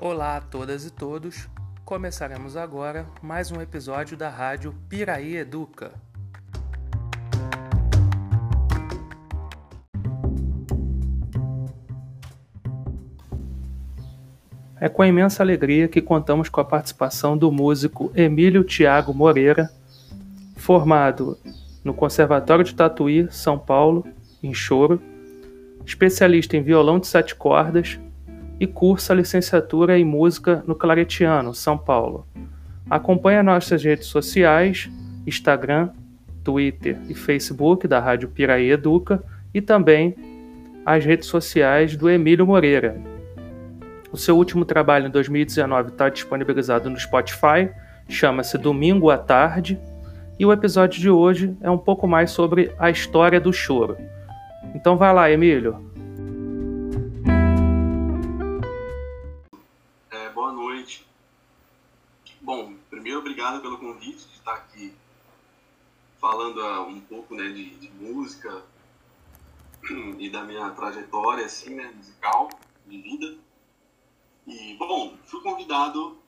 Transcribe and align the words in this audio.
Olá 0.00 0.36
a 0.36 0.40
todas 0.40 0.86
e 0.86 0.92
todos. 0.92 1.48
Começaremos 1.84 2.56
agora 2.56 3.04
mais 3.20 3.50
um 3.50 3.60
episódio 3.60 4.16
da 4.16 4.28
rádio 4.28 4.72
Piraí 4.88 5.36
Educa. 5.36 5.90
É 14.80 14.88
com 14.88 15.04
imensa 15.04 15.42
alegria 15.42 15.88
que 15.88 16.00
contamos 16.00 16.48
com 16.48 16.60
a 16.60 16.64
participação 16.64 17.36
do 17.36 17.50
músico 17.50 18.12
Emílio 18.14 18.62
Tiago 18.62 19.12
Moreira, 19.12 19.68
formado 20.56 21.36
no 21.82 21.92
Conservatório 21.92 22.64
de 22.64 22.72
Tatuí, 22.72 23.26
São 23.32 23.58
Paulo, 23.58 24.06
em 24.40 24.54
choro, 24.54 25.02
especialista 25.84 26.56
em 26.56 26.62
violão 26.62 27.00
de 27.00 27.08
sete 27.08 27.34
cordas 27.34 27.98
e 28.58 28.66
cursa 28.66 29.14
licenciatura 29.14 29.98
em 29.98 30.04
música 30.04 30.62
no 30.66 30.74
Claretiano, 30.74 31.54
São 31.54 31.76
Paulo. 31.76 32.26
Acompanhe 32.88 33.42
nossas 33.42 33.82
redes 33.82 34.06
sociais, 34.06 34.90
Instagram, 35.26 35.90
Twitter 36.42 36.98
e 37.08 37.14
Facebook 37.14 37.86
da 37.86 38.00
Rádio 38.00 38.28
Piraí 38.28 38.70
Educa 38.70 39.22
e 39.52 39.60
também 39.60 40.14
as 40.84 41.04
redes 41.04 41.28
sociais 41.28 41.96
do 41.96 42.08
Emílio 42.08 42.46
Moreira, 42.46 42.98
o 44.10 44.16
seu 44.16 44.36
último 44.36 44.64
trabalho 44.64 45.06
em 45.06 45.10
2019 45.10 45.90
está 45.90 46.08
disponibilizado 46.08 46.88
no 46.88 46.98
Spotify, 46.98 47.68
chama-se 48.08 48.56
Domingo 48.56 49.10
à 49.10 49.18
Tarde, 49.18 49.78
e 50.38 50.46
o 50.46 50.52
episódio 50.52 50.98
de 50.98 51.10
hoje 51.10 51.54
é 51.60 51.70
um 51.70 51.76
pouco 51.76 52.08
mais 52.08 52.30
sobre 52.30 52.72
a 52.78 52.88
história 52.88 53.38
do 53.38 53.52
choro. 53.52 53.98
Então 54.74 54.96
vai 54.96 55.12
lá, 55.12 55.30
Emílio. 55.30 55.87
Obrigado 63.18 63.60
pelo 63.60 63.78
convite 63.78 64.26
de 64.26 64.34
estar 64.34 64.54
aqui 64.54 64.94
falando 66.20 66.58
uh, 66.58 66.82
um 66.82 67.00
pouco 67.00 67.34
né, 67.34 67.48
de, 67.48 67.70
de 67.76 67.90
música 67.90 68.64
e 70.18 70.28
da 70.30 70.42
minha 70.44 70.70
trajetória 70.70 71.46
assim, 71.46 71.74
né, 71.74 71.92
musical, 71.94 72.48
de 72.86 73.00
vida. 73.00 73.38
E, 74.46 74.74
bom, 74.76 75.16
fui 75.26 75.40
convidado 75.42 76.18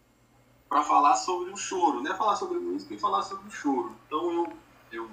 para 0.69 0.83
falar 0.83 1.17
sobre 1.17 1.51
o 1.51 1.57
choro, 1.57 2.01
né? 2.01 2.15
Falar 2.15 2.37
sobre 2.37 2.59
música 2.59 2.95
e 2.95 2.99
falar 2.99 3.23
sobre 3.23 3.49
o 3.49 3.51
choro. 3.51 3.97
Então 4.07 4.33
eu, 4.33 4.53
eu 4.93 5.11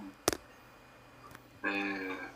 é, 1.63 2.29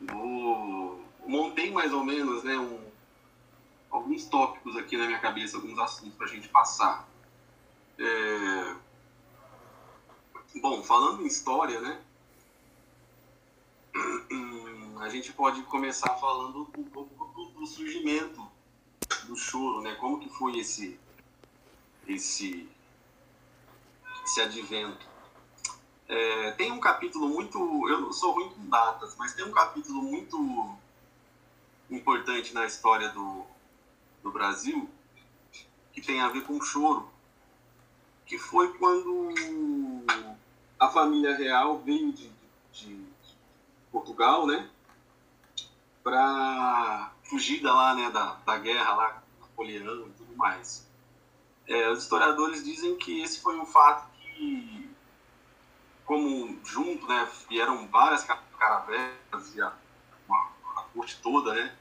vou, 0.00 1.04
montei 1.26 1.70
mais 1.70 1.92
ou 1.92 2.02
menos, 2.02 2.42
né, 2.44 2.56
um, 2.56 2.80
alguns 3.90 4.24
tópicos 4.26 4.76
aqui 4.76 4.96
na 4.96 5.06
minha 5.06 5.18
cabeça, 5.18 5.56
alguns 5.56 5.78
assuntos 5.78 6.14
para 6.14 6.26
a 6.26 6.30
gente 6.30 6.48
passar. 6.48 7.06
É, 7.98 8.76
bom, 10.60 10.82
falando 10.82 11.22
em 11.22 11.26
história, 11.26 11.80
né? 11.80 12.00
A 15.00 15.08
gente 15.08 15.32
pode 15.32 15.62
começar 15.64 16.14
falando 16.16 16.68
um 16.76 16.84
pouco 16.84 17.26
do, 17.34 17.60
do 17.60 17.66
surgimento 17.66 18.46
do 19.24 19.36
choro, 19.36 19.80
né? 19.80 19.94
Como 19.96 20.20
que 20.20 20.28
foi 20.28 20.58
esse 20.58 20.98
esse 22.06 22.68
esse 24.24 24.40
advento? 24.40 25.06
É, 26.08 26.52
tem 26.52 26.72
um 26.72 26.80
capítulo 26.80 27.28
muito, 27.28 27.58
eu 27.88 28.12
sou 28.12 28.32
ruim 28.32 28.48
com 28.50 28.68
datas, 28.68 29.14
mas 29.16 29.34
tem 29.34 29.44
um 29.44 29.52
capítulo 29.52 30.02
muito 30.02 30.76
importante 31.90 32.54
na 32.54 32.64
história 32.64 33.10
do, 33.10 33.44
do 34.22 34.30
Brasil 34.30 34.88
que 35.92 36.00
tem 36.00 36.20
a 36.20 36.28
ver 36.28 36.44
com 36.44 36.60
choro, 36.60 37.10
que 38.28 38.38
foi 38.38 38.76
quando 38.78 39.34
a 40.78 40.88
família 40.88 41.36
real 41.36 41.78
veio 41.78 42.12
de, 42.12 42.30
de, 42.72 42.96
de 42.96 43.36
Portugal, 43.90 44.46
né? 44.46 44.70
para 46.08 47.10
fugida 47.24 47.70
lá, 47.72 47.94
né, 47.94 48.10
da, 48.10 48.34
da 48.46 48.56
guerra 48.56 48.94
lá, 48.94 49.22
Napoleão 49.40 50.06
e 50.08 50.12
tudo 50.12 50.34
mais. 50.36 50.88
É, 51.66 51.90
os 51.90 52.02
historiadores 52.02 52.64
dizem 52.64 52.96
que 52.96 53.20
esse 53.20 53.40
foi 53.42 53.58
um 53.58 53.66
fato 53.66 54.08
que, 54.12 54.90
como 56.06 56.58
junto, 56.64 57.06
né, 57.06 57.28
vieram 57.50 57.86
várias 57.88 58.24
caravelas 58.58 59.54
e 59.54 59.60
a, 59.60 59.72
uma, 60.26 60.50
a 60.78 60.82
corte 60.94 61.20
toda, 61.22 61.52
né, 61.52 61.76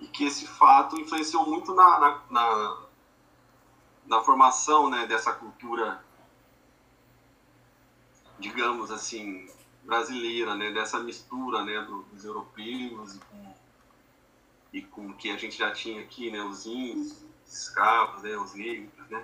e 0.00 0.08
que 0.08 0.24
esse 0.24 0.44
fato 0.46 1.00
influenciou 1.00 1.48
muito 1.48 1.72
na, 1.72 2.00
na, 2.00 2.20
na, 2.30 2.78
na 4.06 4.20
formação, 4.22 4.90
né, 4.90 5.06
dessa 5.06 5.32
cultura, 5.32 6.04
digamos 8.38 8.90
assim, 8.90 9.48
brasileira, 9.82 10.54
né, 10.54 10.70
dessa 10.72 10.98
mistura, 11.00 11.64
né, 11.64 11.80
dos 12.12 12.24
europeus 12.24 13.14
e 13.14 13.18
com 13.20 13.52
e 14.72 14.80
com 14.80 15.08
o 15.08 15.14
que 15.14 15.30
a 15.30 15.36
gente 15.36 15.58
já 15.58 15.70
tinha 15.70 16.00
aqui, 16.00 16.30
né, 16.30 16.42
os 16.42 16.64
índios, 16.64 17.22
os 17.44 17.52
escravos, 17.52 18.22
né, 18.22 18.34
os 18.38 18.54
negros, 18.54 19.08
né. 19.10 19.22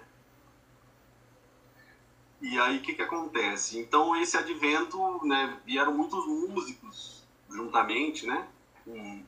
E 2.41 2.59
aí 2.61 2.79
o 2.79 2.83
que 2.83 2.95
que 2.95 3.03
acontece? 3.03 3.79
Então 3.79 4.15
esse 4.15 4.37
advento, 4.37 5.25
né, 5.25 5.59
vieram 5.65 5.95
muitos 5.95 6.27
músicos 6.27 7.25
juntamente, 7.49 8.27
né, 8.27 8.47
com, 8.85 9.25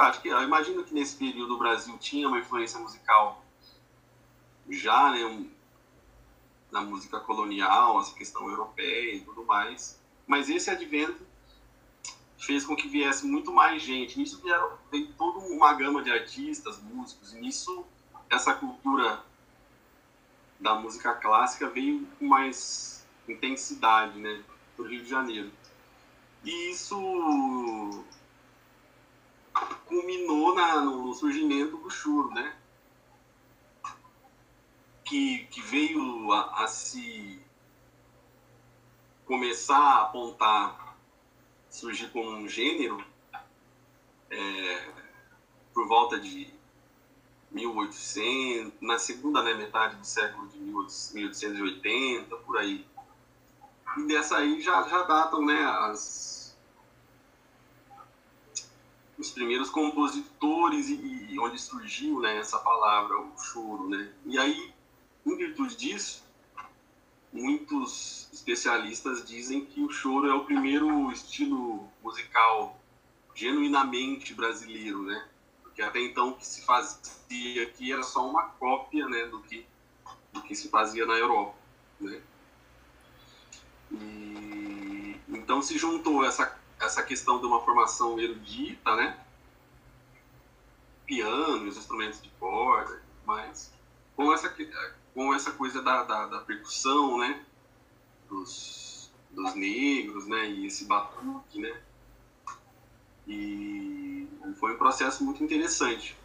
acho 0.00 0.20
que 0.20 0.28
eu 0.28 0.42
imagino 0.42 0.84
que 0.84 0.94
nesse 0.94 1.16
período 1.16 1.54
o 1.54 1.58
Brasil 1.58 1.96
tinha 1.98 2.28
uma 2.28 2.38
influência 2.38 2.78
musical 2.78 3.42
já, 4.68 5.10
né, 5.10 5.46
na 6.70 6.80
música 6.80 7.20
colonial, 7.20 8.00
essa 8.00 8.14
questão 8.14 8.48
europeia 8.48 9.16
e 9.16 9.20
tudo 9.20 9.44
mais. 9.44 10.00
Mas 10.26 10.48
esse 10.48 10.70
advento 10.70 11.26
fez 12.38 12.64
com 12.64 12.74
que 12.74 12.88
viesse 12.88 13.26
muito 13.26 13.52
mais 13.52 13.82
gente. 13.82 14.18
Nisso 14.18 14.40
vieram, 14.42 14.78
veio 14.90 15.12
toda 15.12 15.38
uma 15.38 15.74
gama 15.74 16.02
de 16.02 16.10
artistas, 16.10 16.80
músicos, 16.80 17.34
e 17.34 17.40
nisso 17.40 17.84
essa 18.30 18.54
cultura 18.54 19.22
da 20.58 20.74
música 20.74 21.12
clássica 21.14 21.68
veio 21.68 22.06
com 22.18 22.26
mais 22.26 23.06
intensidade, 23.28 24.18
né, 24.18 24.42
para 24.74 24.84
o 24.84 24.88
Rio 24.88 25.02
de 25.02 25.10
Janeiro. 25.10 25.52
E 26.44 26.70
isso 26.70 28.04
culminou 29.92 30.54
na, 30.54 30.80
no 30.80 31.12
surgimento 31.12 31.76
do 31.76 31.90
choro, 31.90 32.30
né, 32.30 32.56
que, 35.04 35.44
que 35.50 35.60
veio 35.60 36.32
a, 36.32 36.64
a 36.64 36.66
se 36.66 37.38
começar 39.26 39.76
a 39.76 40.02
apontar 40.04 40.96
surgir 41.68 42.10
como 42.10 42.30
um 42.30 42.48
gênero 42.48 43.04
é, 44.30 44.90
por 45.74 45.86
volta 45.86 46.18
de 46.18 46.50
1800, 47.50 48.72
na 48.80 48.98
segunda 48.98 49.42
né, 49.42 49.52
metade 49.52 49.96
do 49.96 50.06
século 50.06 50.48
de 50.48 50.58
1880, 50.58 52.34
por 52.36 52.56
aí. 52.56 52.86
E 53.98 54.06
dessa 54.06 54.38
aí 54.38 54.62
já, 54.62 54.82
já 54.88 55.02
datam 55.02 55.44
né, 55.44 55.62
as, 55.64 56.31
os 59.22 59.30
primeiros 59.30 59.70
compositores 59.70 60.88
e, 60.88 61.28
e 61.30 61.38
onde 61.38 61.58
surgiu 61.58 62.20
né, 62.20 62.38
essa 62.38 62.58
palavra, 62.58 63.18
o 63.18 63.38
choro. 63.38 63.88
Né? 63.88 64.12
E 64.26 64.36
aí, 64.36 64.72
em 65.24 65.36
virtude 65.36 65.76
disso, 65.76 66.24
muitos 67.32 68.28
especialistas 68.32 69.24
dizem 69.26 69.64
que 69.64 69.80
o 69.80 69.90
choro 69.90 70.28
é 70.28 70.34
o 70.34 70.44
primeiro 70.44 71.10
estilo 71.12 71.88
musical 72.02 72.78
genuinamente 73.34 74.34
brasileiro, 74.34 75.02
né? 75.04 75.26
Porque 75.62 75.80
até 75.80 76.00
então 76.00 76.30
o 76.30 76.34
que 76.34 76.46
se 76.46 76.66
fazia 76.66 77.62
aqui 77.62 77.92
era 77.92 78.02
só 78.02 78.28
uma 78.28 78.42
cópia, 78.42 79.08
né, 79.08 79.24
do 79.26 79.40
que 79.40 79.64
do 80.32 80.42
que 80.42 80.54
se 80.54 80.68
fazia 80.68 81.06
na 81.06 81.14
Europa, 81.14 81.54
né? 82.00 82.20
E 83.90 85.16
então 85.28 85.62
se 85.62 85.78
juntou 85.78 86.24
essa 86.24 86.61
essa 86.82 87.02
questão 87.02 87.38
de 87.38 87.46
uma 87.46 87.60
formação 87.60 88.18
erudita, 88.18 88.94
né? 88.96 89.18
Piano, 91.06 91.68
os 91.68 91.76
instrumentos 91.76 92.20
de 92.20 92.28
corda, 92.40 93.02
mas 93.24 93.72
com 94.16 94.32
essa 94.32 94.52
com 95.14 95.34
essa 95.34 95.52
coisa 95.52 95.82
da, 95.82 96.04
da, 96.04 96.26
da 96.26 96.38
percussão, 96.40 97.18
né? 97.18 97.44
Dos, 98.28 99.10
dos 99.30 99.54
negros, 99.54 100.26
né? 100.26 100.48
E 100.48 100.66
esse 100.66 100.84
batuque, 100.86 101.60
né? 101.60 101.80
E 103.26 104.28
foi 104.58 104.74
um 104.74 104.78
processo 104.78 105.24
muito 105.24 105.44
interessante. 105.44 106.16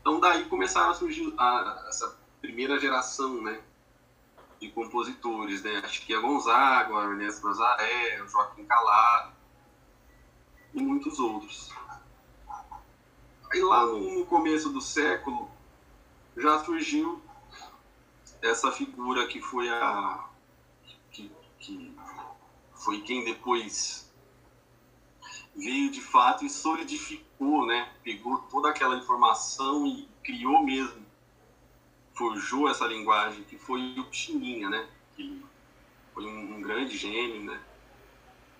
Então 0.00 0.20
daí 0.20 0.44
começaram 0.44 0.90
a 0.90 0.94
surgir 0.94 1.32
a, 1.38 1.86
essa 1.88 2.16
primeira 2.40 2.78
geração, 2.78 3.42
né? 3.42 3.60
De 4.60 4.70
compositores, 4.70 5.62
né? 5.62 5.82
Acho 5.84 6.04
que 6.06 6.14
a 6.14 6.20
Gonzaga, 6.20 6.94
o 6.94 7.12
Ernesto 7.12 7.46
Nazaré, 7.46 8.22
o 8.22 8.28
Joaquim 8.28 8.64
Calado 8.64 9.33
e 10.74 10.82
muitos 10.82 11.18
outros. 11.18 11.72
Aí 13.50 13.62
lá 13.62 13.86
no 13.86 14.26
começo 14.26 14.70
do 14.70 14.80
século 14.80 15.48
já 16.36 16.62
surgiu 16.64 17.22
essa 18.42 18.72
figura 18.72 19.26
que 19.28 19.40
foi 19.40 19.68
a 19.68 20.28
que, 21.12 21.30
que 21.60 21.96
foi 22.74 23.00
quem 23.02 23.24
depois 23.24 24.12
veio 25.54 25.90
de 25.90 26.00
fato 26.00 26.44
e 26.44 26.50
solidificou, 26.50 27.64
né? 27.64 27.92
Pegou 28.02 28.38
toda 28.50 28.70
aquela 28.70 28.96
informação 28.96 29.86
e 29.86 30.08
criou 30.24 30.64
mesmo, 30.64 31.06
forjou 32.12 32.68
essa 32.68 32.84
linguagem 32.86 33.44
que 33.44 33.56
foi 33.56 33.98
o 33.98 34.04
Pixinguinha, 34.06 34.68
né? 34.68 34.88
Que 35.14 35.40
foi 36.12 36.26
um, 36.26 36.56
um 36.56 36.60
grande 36.60 36.96
gênio, 36.96 37.44
né? 37.44 37.62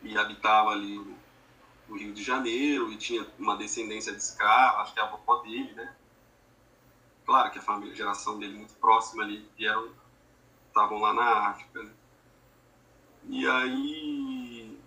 E 0.02 0.16
habitava 0.16 0.70
ali 0.70 1.02
no 1.88 1.96
Rio 1.96 2.12
de 2.12 2.22
Janeiro 2.22 2.90
e 2.92 2.96
tinha 2.96 3.26
uma 3.38 3.56
descendência 3.56 4.12
de 4.12 4.18
escravo, 4.18 4.78
acho 4.78 4.94
que 4.94 5.00
a 5.00 5.04
avó 5.04 5.36
dele, 5.42 5.72
né? 5.72 5.94
Claro 7.26 7.50
que 7.50 7.58
a 7.58 7.62
família, 7.62 7.92
a 7.92 7.96
geração 7.96 8.38
dele 8.38 8.56
muito 8.56 8.74
próxima 8.74 9.22
ali, 9.22 9.48
vieram, 9.56 9.90
estavam 10.68 10.98
lá 10.98 11.12
na 11.12 11.48
África. 11.48 11.82
Né? 11.82 11.92
E 13.28 13.46
aí 13.46 14.78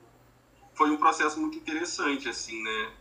foi 0.74 0.92
um 0.92 0.98
processo 0.98 1.40
muito 1.40 1.58
interessante, 1.58 2.30
assim, 2.30 2.62
né? 2.62 2.94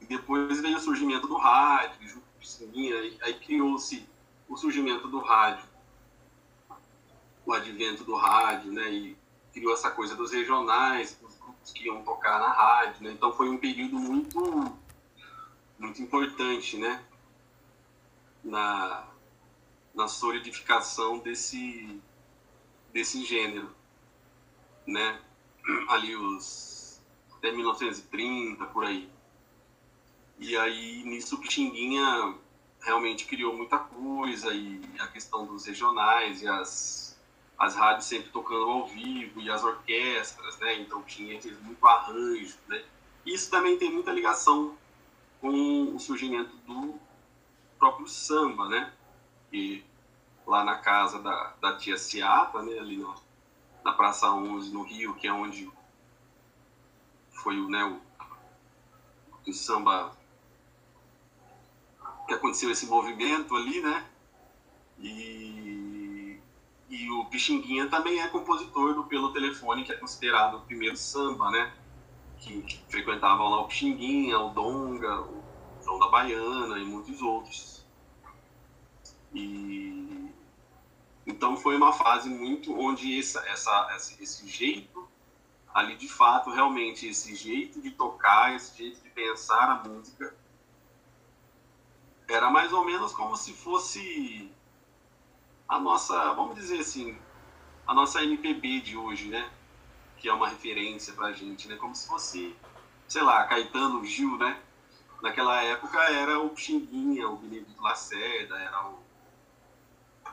E 0.00 0.06
depois 0.06 0.60
veio 0.60 0.76
o 0.76 0.80
surgimento 0.80 1.26
do 1.26 1.36
rádio, 1.36 2.22
aí, 2.68 3.18
aí 3.22 3.34
criou-se 3.40 4.06
o 4.46 4.56
surgimento 4.56 5.08
do 5.08 5.18
rádio, 5.20 5.66
o 7.46 7.52
advento 7.52 8.04
do 8.04 8.14
rádio, 8.14 8.70
né? 8.70 8.90
E 8.90 9.16
criou 9.52 9.72
essa 9.72 9.90
coisa 9.90 10.14
dos 10.14 10.32
regionais, 10.32 11.18
que 11.72 11.86
iam 11.86 12.02
tocar 12.02 12.38
na 12.38 12.52
rádio, 12.52 13.04
né? 13.04 13.12
Então 13.12 13.32
foi 13.32 13.48
um 13.48 13.58
período 13.58 13.98
muito 13.98 14.76
muito 15.78 16.02
importante, 16.02 16.76
né? 16.76 17.04
Na, 18.42 19.06
na 19.94 20.08
solidificação 20.08 21.18
desse 21.18 22.00
desse 22.92 23.24
gênero, 23.24 23.74
né? 24.86 25.20
Ali 25.88 26.14
os 26.14 27.00
até 27.36 27.52
1930 27.52 28.64
por 28.66 28.84
aí. 28.84 29.10
E 30.38 30.56
aí 30.56 31.02
nisso 31.04 31.38
Pixinguinha 31.38 32.34
realmente 32.80 33.24
criou 33.24 33.56
muita 33.56 33.78
coisa 33.78 34.52
e 34.52 34.80
a 34.98 35.06
questão 35.08 35.46
dos 35.46 35.66
regionais 35.66 36.42
e 36.42 36.48
as 36.48 37.03
as 37.58 37.74
rádios 37.74 38.06
sempre 38.06 38.30
tocando 38.30 38.68
ao 38.68 38.86
vivo 38.86 39.40
e 39.40 39.50
as 39.50 39.62
orquestras, 39.62 40.58
né? 40.58 40.80
Então 40.80 41.02
tinha 41.02 41.38
muito 41.62 41.86
arranjo, 41.86 42.56
né? 42.68 42.84
Isso 43.24 43.50
também 43.50 43.78
tem 43.78 43.90
muita 43.90 44.12
ligação 44.12 44.76
com 45.40 45.94
o 45.94 45.98
surgimento 45.98 46.56
do 46.66 46.98
próprio 47.78 48.06
samba, 48.08 48.68
né? 48.68 48.92
E 49.52 49.84
lá 50.46 50.64
na 50.64 50.78
casa 50.78 51.20
da, 51.20 51.54
da 51.60 51.76
tia 51.76 51.96
Ciata, 51.96 52.62
né? 52.62 52.78
Ali 52.78 52.96
no, 52.96 53.14
na 53.84 53.92
Praça 53.92 54.30
11, 54.30 54.72
no 54.72 54.82
Rio, 54.82 55.14
que 55.14 55.26
é 55.26 55.32
onde 55.32 55.70
foi 57.30 57.58
o, 57.60 57.68
né, 57.68 57.84
o, 57.84 58.00
o 59.46 59.52
samba 59.52 60.16
que 62.26 62.32
aconteceu 62.32 62.70
esse 62.70 62.86
movimento 62.86 63.54
ali, 63.54 63.80
né? 63.82 64.06
E 64.98 65.63
e 66.94 67.10
o 67.10 67.24
Pixinguinha 67.24 67.88
também 67.88 68.20
é 68.20 68.28
compositor 68.28 68.94
do 68.94 69.04
Pelo 69.04 69.32
Telefone, 69.32 69.84
que 69.84 69.92
é 69.92 69.96
considerado 69.96 70.58
o 70.58 70.60
primeiro 70.60 70.96
samba, 70.96 71.50
né? 71.50 71.72
Que, 72.38 72.62
que 72.62 72.78
frequentavam 72.88 73.48
lá 73.48 73.62
o 73.62 73.66
Pixinguinha, 73.66 74.38
o 74.38 74.50
Donga, 74.50 75.22
o 75.22 75.42
João 75.82 75.98
da 75.98 76.08
Baiana 76.08 76.78
e 76.78 76.84
muitos 76.84 77.20
outros. 77.20 77.84
E 79.34 80.30
então 81.26 81.56
foi 81.56 81.76
uma 81.76 81.92
fase 81.92 82.28
muito 82.28 82.78
onde 82.78 83.18
essa, 83.18 83.40
essa, 83.48 83.88
esse 84.20 84.46
jeito 84.46 85.08
ali 85.72 85.96
de 85.96 86.08
fato 86.08 86.50
realmente 86.50 87.08
esse 87.08 87.34
jeito 87.34 87.80
de 87.80 87.90
tocar, 87.90 88.54
esse 88.54 88.76
jeito 88.76 89.02
de 89.02 89.08
pensar 89.10 89.70
a 89.70 89.88
música 89.88 90.34
era 92.28 92.50
mais 92.50 92.72
ou 92.72 92.84
menos 92.84 93.12
como 93.12 93.36
se 93.36 93.52
fosse 93.52 94.50
a 95.74 95.80
nossa, 95.80 96.32
vamos 96.34 96.54
dizer 96.54 96.78
assim, 96.78 97.18
a 97.84 97.92
nossa 97.92 98.22
MPB 98.22 98.80
de 98.80 98.96
hoje, 98.96 99.28
né? 99.28 99.50
Que 100.18 100.28
é 100.28 100.32
uma 100.32 100.48
referência 100.48 101.12
pra 101.14 101.32
gente, 101.32 101.66
né? 101.66 101.74
Como 101.74 101.92
se 101.96 102.06
fosse, 102.06 102.54
sei 103.08 103.22
lá, 103.22 103.44
Caetano 103.48 104.04
Gil, 104.04 104.38
né? 104.38 104.62
Naquela 105.20 105.60
época 105.62 105.98
era 105.98 106.38
o 106.38 106.56
Xinguinha, 106.56 107.28
o 107.28 107.36
Benedito 107.36 107.82
Lacerda, 107.82 108.56
era 108.56 108.86
o, 108.86 109.02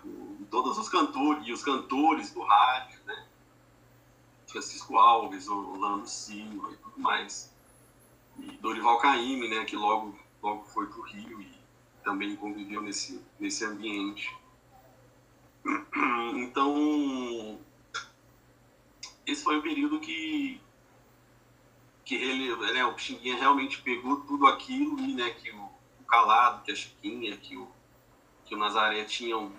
o, 0.06 0.48
todos 0.52 0.78
os 0.78 0.88
cantores 0.88 1.48
e 1.48 1.52
os 1.52 1.64
cantores 1.64 2.32
do 2.32 2.44
rádio, 2.44 3.00
né? 3.06 3.26
Francisco 4.48 4.96
Alves, 4.96 5.48
Orlando 5.48 6.08
Silva 6.08 6.72
e 6.72 6.78
tudo 6.78 7.00
mais. 7.00 7.52
E 8.38 8.46
Dorival 8.58 9.00
Caymmi, 9.00 9.50
né? 9.50 9.66
Que 9.66 9.76
logo, 9.76 10.16
logo 10.44 10.66
foi 10.66 10.86
pro 10.86 11.02
Rio 11.02 11.42
e 11.42 11.52
também 12.04 12.36
conviveu 12.36 12.80
nesse, 12.80 13.20
nesse 13.40 13.66
ambiente. 13.66 14.40
Então, 16.34 17.60
esse 19.26 19.44
foi 19.44 19.58
o 19.58 19.62
período 19.62 20.00
que, 20.00 20.60
que 22.04 22.16
ele, 22.16 22.56
né, 22.72 22.86
o 22.86 22.94
Pixinguinha 22.94 23.38
realmente 23.38 23.82
pegou 23.82 24.18
tudo 24.22 24.48
aquilo 24.48 25.00
e, 25.00 25.14
né, 25.14 25.30
que 25.32 25.52
o, 25.52 25.64
o 26.00 26.04
Calado, 26.08 26.64
que 26.64 26.72
a 26.72 26.76
Chiquinha, 26.76 27.38
que 27.38 27.56
o, 27.56 27.70
que 28.46 28.56
o 28.56 28.58
Nazaré 28.58 29.04
tinham, 29.04 29.52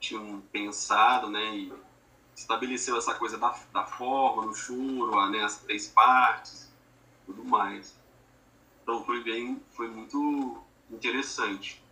tinham 0.00 0.42
pensado, 0.52 1.28
né, 1.28 1.56
e 1.56 1.72
estabeleceu 2.34 2.96
essa 2.96 3.14
coisa 3.14 3.38
da, 3.38 3.54
da 3.72 3.84
forma, 3.84 4.44
no 4.46 4.54
choro, 4.54 5.28
né, 5.30 5.42
as 5.42 5.60
três 5.60 5.86
partes, 5.86 6.72
tudo 7.24 7.44
mais. 7.44 7.96
Então 8.82 9.02
foi 9.04 9.22
bem, 9.22 9.62
foi 9.70 9.88
muito 9.88 10.62
interessante. 10.90 11.83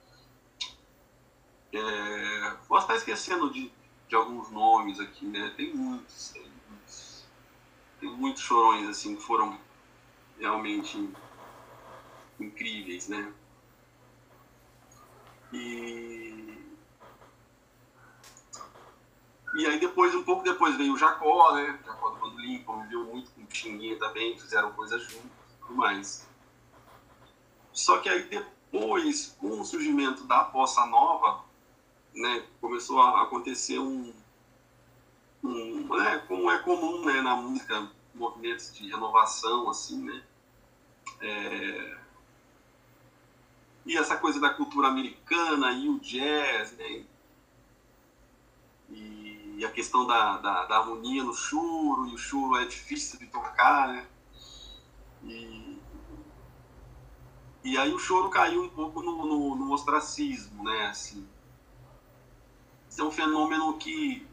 É, 1.73 2.57
posso 2.69 2.83
estar 2.83 2.97
esquecendo 2.97 3.51
de, 3.51 3.73
de 4.09 4.15
alguns 4.15 4.51
nomes 4.51 5.01
aqui, 5.01 5.25
né? 5.27 5.53
Tem 5.57 5.75
muitos, 5.75 6.31
tem 6.31 6.51
muitos, 6.69 7.25
tem 8.01 8.11
muitos 8.11 8.43
chorões 8.43 8.89
assim 8.89 9.17
que 9.17 9.23
foram 9.23 9.59
realmente 10.39 11.11
incríveis, 12.39 13.09
né? 13.09 13.33
E 15.53 16.59
e 19.55 19.67
aí 19.67 19.79
depois, 19.79 20.15
um 20.15 20.25
pouco 20.25 20.43
depois 20.43 20.77
veio 20.77 20.95
o 20.95 20.99
Jacó, 20.99 21.55
né? 21.55 21.79
O 21.83 21.87
Jacó 21.87 22.09
do 22.11 22.17
Bandolim 22.17 22.63
conviveu 22.65 23.05
muito 23.05 23.31
com 23.33 23.43
o 23.43 23.47
Xinguinha 23.51 23.99
também, 23.99 24.39
fizeram 24.39 24.73
coisas 24.73 25.03
juntos 25.03 25.31
e 25.51 25.61
tudo 25.61 25.75
mais. 25.75 26.27
Só 27.71 27.99
que 27.99 28.09
aí 28.09 28.23
depois, 28.23 29.37
com 29.39 29.61
o 29.61 29.65
surgimento 29.65 30.25
da 30.25 30.45
Bossa 30.45 30.87
Nova, 30.87 31.45
né, 32.15 32.47
começou 32.61 33.01
a 33.01 33.23
acontecer 33.23 33.79
um, 33.79 34.13
um 35.43 35.97
né, 35.97 36.19
como 36.29 36.51
é 36.51 36.59
comum 36.59 37.05
né, 37.05 37.21
na 37.21 37.37
música, 37.37 37.91
movimentos 38.15 38.73
de 38.75 38.89
renovação, 38.89 39.69
assim, 39.71 40.03
né? 40.03 40.23
É, 41.21 41.97
e 43.85 43.97
essa 43.97 44.17
coisa 44.17 44.39
da 44.39 44.51
cultura 44.51 44.89
americana 44.89 45.73
e 45.73 45.89
o 45.89 45.99
jazz, 45.99 46.73
né? 46.77 47.05
E, 48.91 49.65
a 49.65 49.71
questão 49.71 50.05
da, 50.05 50.39
da, 50.39 50.65
da, 50.65 50.79
harmonia 50.79 51.23
no 51.23 51.33
choro, 51.33 52.09
e 52.09 52.15
o 52.15 52.19
choro 52.19 52.57
é 52.57 52.65
difícil 52.65 53.17
de 53.21 53.29
tocar, 53.29 53.89
né? 53.89 54.07
E, 55.23 55.79
e 57.63 57.79
aí 57.79 57.93
o 57.95 57.99
choro 57.99 58.29
caiu 58.29 58.65
um 58.65 58.69
pouco 58.69 59.01
no, 59.01 59.25
no, 59.25 59.55
no 59.55 59.73
ostracismo, 59.73 60.65
né? 60.65 60.87
Assim, 60.87 61.29
isso 62.93 63.01
é 63.01 63.05
um 63.05 63.11
fenômeno 63.11 63.79
que 63.79 64.29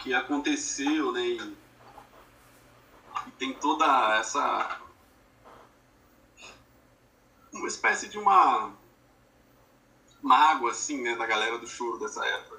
que 0.00 0.12
aconteceu, 0.12 1.12
né? 1.12 1.20
E, 1.20 1.56
e 3.28 3.30
tem 3.38 3.54
toda 3.54 4.16
essa 4.16 4.80
uma 7.52 7.68
espécie 7.68 8.08
de 8.08 8.18
uma 8.18 8.74
mágoa 10.20 10.72
assim, 10.72 11.00
né, 11.00 11.14
da 11.14 11.24
galera 11.26 11.58
do 11.58 11.66
choro 11.66 11.98
dessa 11.98 12.26
época 12.26 12.56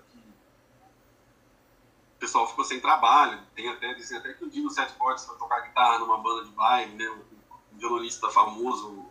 o 2.15 2.19
pessoal 2.19 2.47
ficou 2.47 2.65
sem 2.65 2.79
trabalho. 2.79 3.45
Tem 3.53 3.69
até 3.69 3.93
dizem 3.93 4.17
até 4.17 4.33
que 4.33 4.43
o 4.43 4.49
Dino 4.49 4.71
Sete 4.71 4.93
Cortes 4.95 5.23
foi 5.23 5.37
tocar 5.37 5.59
guitarra 5.59 5.99
numa 5.99 6.17
banda 6.17 6.45
de 6.45 6.51
baile, 6.51 6.95
né? 6.95 7.07
Um 7.11 7.77
violonista 7.77 8.27
famoso, 8.31 9.05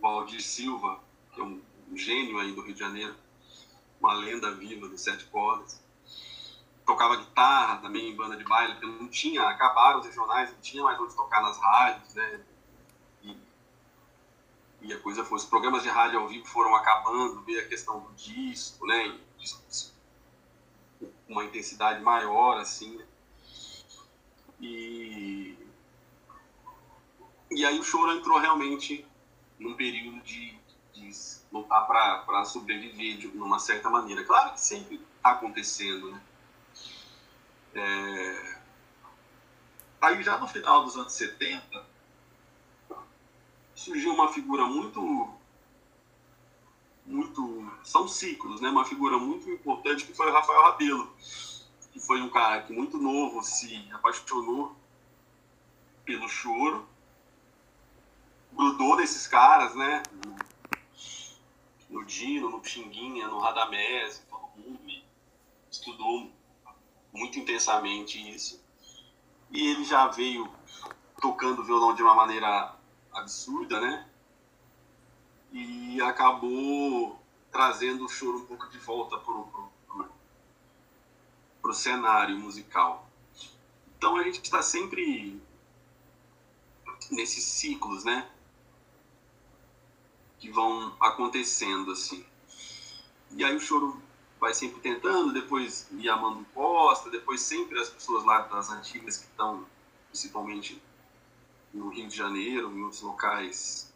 Valdir 0.00 0.42
Silva, 0.42 0.98
que 1.32 1.40
é 1.42 1.44
um 1.44 1.60
gênio 1.96 2.38
aí 2.38 2.52
do 2.52 2.62
Rio 2.62 2.74
de 2.74 2.80
Janeiro, 2.80 3.14
uma 4.00 4.14
lenda 4.14 4.54
viva 4.54 4.88
dos 4.88 5.00
Sete 5.00 5.24
Cordas. 5.26 5.80
tocava 6.84 7.16
guitarra 7.16 7.78
também 7.78 8.10
em 8.10 8.16
banda 8.16 8.36
de 8.36 8.44
baile, 8.44 8.74
porque 8.74 8.86
não 8.86 9.08
tinha, 9.08 9.42
acabaram 9.42 10.00
os 10.00 10.06
regionais, 10.06 10.52
não 10.52 10.60
tinha 10.60 10.82
mais 10.82 10.98
onde 11.00 11.16
tocar 11.16 11.42
nas 11.42 11.58
rádios, 11.58 12.14
né? 12.14 12.40
E, 13.22 13.36
e 14.82 14.92
a 14.92 15.00
coisa 15.00 15.24
foi, 15.24 15.38
os 15.38 15.44
programas 15.44 15.82
de 15.82 15.88
rádio 15.88 16.20
ao 16.20 16.28
vivo 16.28 16.46
foram 16.46 16.74
acabando, 16.74 17.42
veio 17.42 17.60
a 17.60 17.68
questão 17.68 18.00
do 18.00 18.12
disco, 18.14 18.86
né? 18.86 19.18
uma 21.28 21.44
intensidade 21.44 22.02
maior, 22.02 22.58
assim, 22.58 22.96
né? 22.96 23.06
E, 24.60 25.58
e 27.50 27.64
aí 27.64 27.78
o 27.78 27.84
choro 27.84 28.12
entrou 28.12 28.38
realmente 28.38 29.06
num 29.58 29.74
período 29.74 30.20
de, 30.22 30.58
de 30.92 31.08
lutar 31.56 31.86
para 31.86 32.44
sobreviver 32.44 33.18
de 33.18 33.26
uma 33.28 33.58
certa 33.58 33.90
maneira. 33.90 34.24
Claro 34.24 34.52
que 34.52 34.60
sempre 34.60 34.96
está 35.16 35.32
acontecendo, 35.32 36.10
né? 36.10 36.20
É... 37.74 38.56
Aí 40.00 40.22
já 40.22 40.38
no 40.38 40.46
final 40.46 40.84
dos 40.84 40.96
anos 40.96 41.12
70 41.12 41.84
surgiu 43.74 44.12
uma 44.12 44.32
figura 44.32 44.64
muito 44.64 45.30
muito 47.04 47.70
são 47.84 48.08
ciclos, 48.08 48.60
né? 48.60 48.68
Uma 48.68 48.84
figura 48.84 49.16
muito 49.16 49.48
importante 49.48 50.04
que 50.04 50.14
foi 50.14 50.28
o 50.28 50.32
Rafael 50.32 50.62
Rabelo, 50.62 51.14
que 51.92 52.00
foi 52.00 52.20
um 52.20 52.28
cara 52.28 52.62
que 52.62 52.72
muito 52.72 52.98
novo 52.98 53.42
se 53.42 53.88
apaixonou 53.92 54.74
pelo 56.04 56.28
choro, 56.28 56.88
grudou 58.52 58.96
nesses 58.96 59.26
caras, 59.26 59.74
né? 59.74 60.02
No 61.96 62.04
Dino, 62.04 62.50
no 62.50 62.60
Pixinguinha, 62.60 63.26
no 63.26 63.38
Radamés, 63.38 64.22
todo 64.28 64.50
mundo 64.54 65.02
estudou 65.70 66.30
muito 67.10 67.38
intensamente 67.38 68.18
isso. 68.34 68.62
E 69.50 69.68
ele 69.68 69.82
já 69.82 70.06
veio 70.08 70.46
tocando 71.22 71.64
violão 71.64 71.94
de 71.94 72.02
uma 72.02 72.14
maneira 72.14 72.76
absurda, 73.10 73.80
né? 73.80 74.06
E 75.50 75.98
acabou 76.02 77.18
trazendo 77.50 78.04
o 78.04 78.08
choro 78.10 78.40
um 78.40 78.44
pouco 78.44 78.68
de 78.68 78.76
volta 78.76 79.16
pro, 79.16 79.48
pro 81.62 81.72
cenário 81.72 82.38
musical. 82.38 83.08
Então 83.96 84.16
a 84.16 84.22
gente 84.22 84.42
está 84.42 84.60
sempre 84.60 85.40
nesses 87.10 87.42
ciclos, 87.42 88.04
né? 88.04 88.30
Que 90.46 90.52
vão 90.52 90.94
acontecendo 91.00 91.90
assim. 91.90 92.24
E 93.32 93.42
aí 93.42 93.56
o 93.56 93.60
choro 93.60 94.00
vai 94.38 94.54
sempre 94.54 94.80
tentando, 94.80 95.32
depois 95.32 95.88
Yamandu 95.92 96.46
Costa, 96.54 97.10
depois 97.10 97.40
sempre 97.40 97.76
as 97.80 97.88
pessoas 97.88 98.24
lá 98.24 98.42
das 98.42 98.70
antigas 98.70 99.16
que 99.16 99.24
estão, 99.24 99.66
principalmente 100.08 100.80
no 101.74 101.88
Rio 101.88 102.06
de 102.06 102.16
Janeiro, 102.16 102.70
em 102.70 102.80
outros 102.84 103.02
locais, 103.02 103.92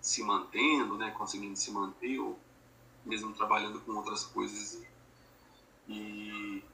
se 0.00 0.22
mantendo, 0.22 0.96
né, 0.96 1.10
conseguindo 1.10 1.54
se 1.54 1.70
manter, 1.70 2.18
ou 2.18 2.38
mesmo 3.04 3.34
trabalhando 3.34 3.78
com 3.80 3.92
outras 3.92 4.24
coisas 4.24 4.82
e, 5.86 6.64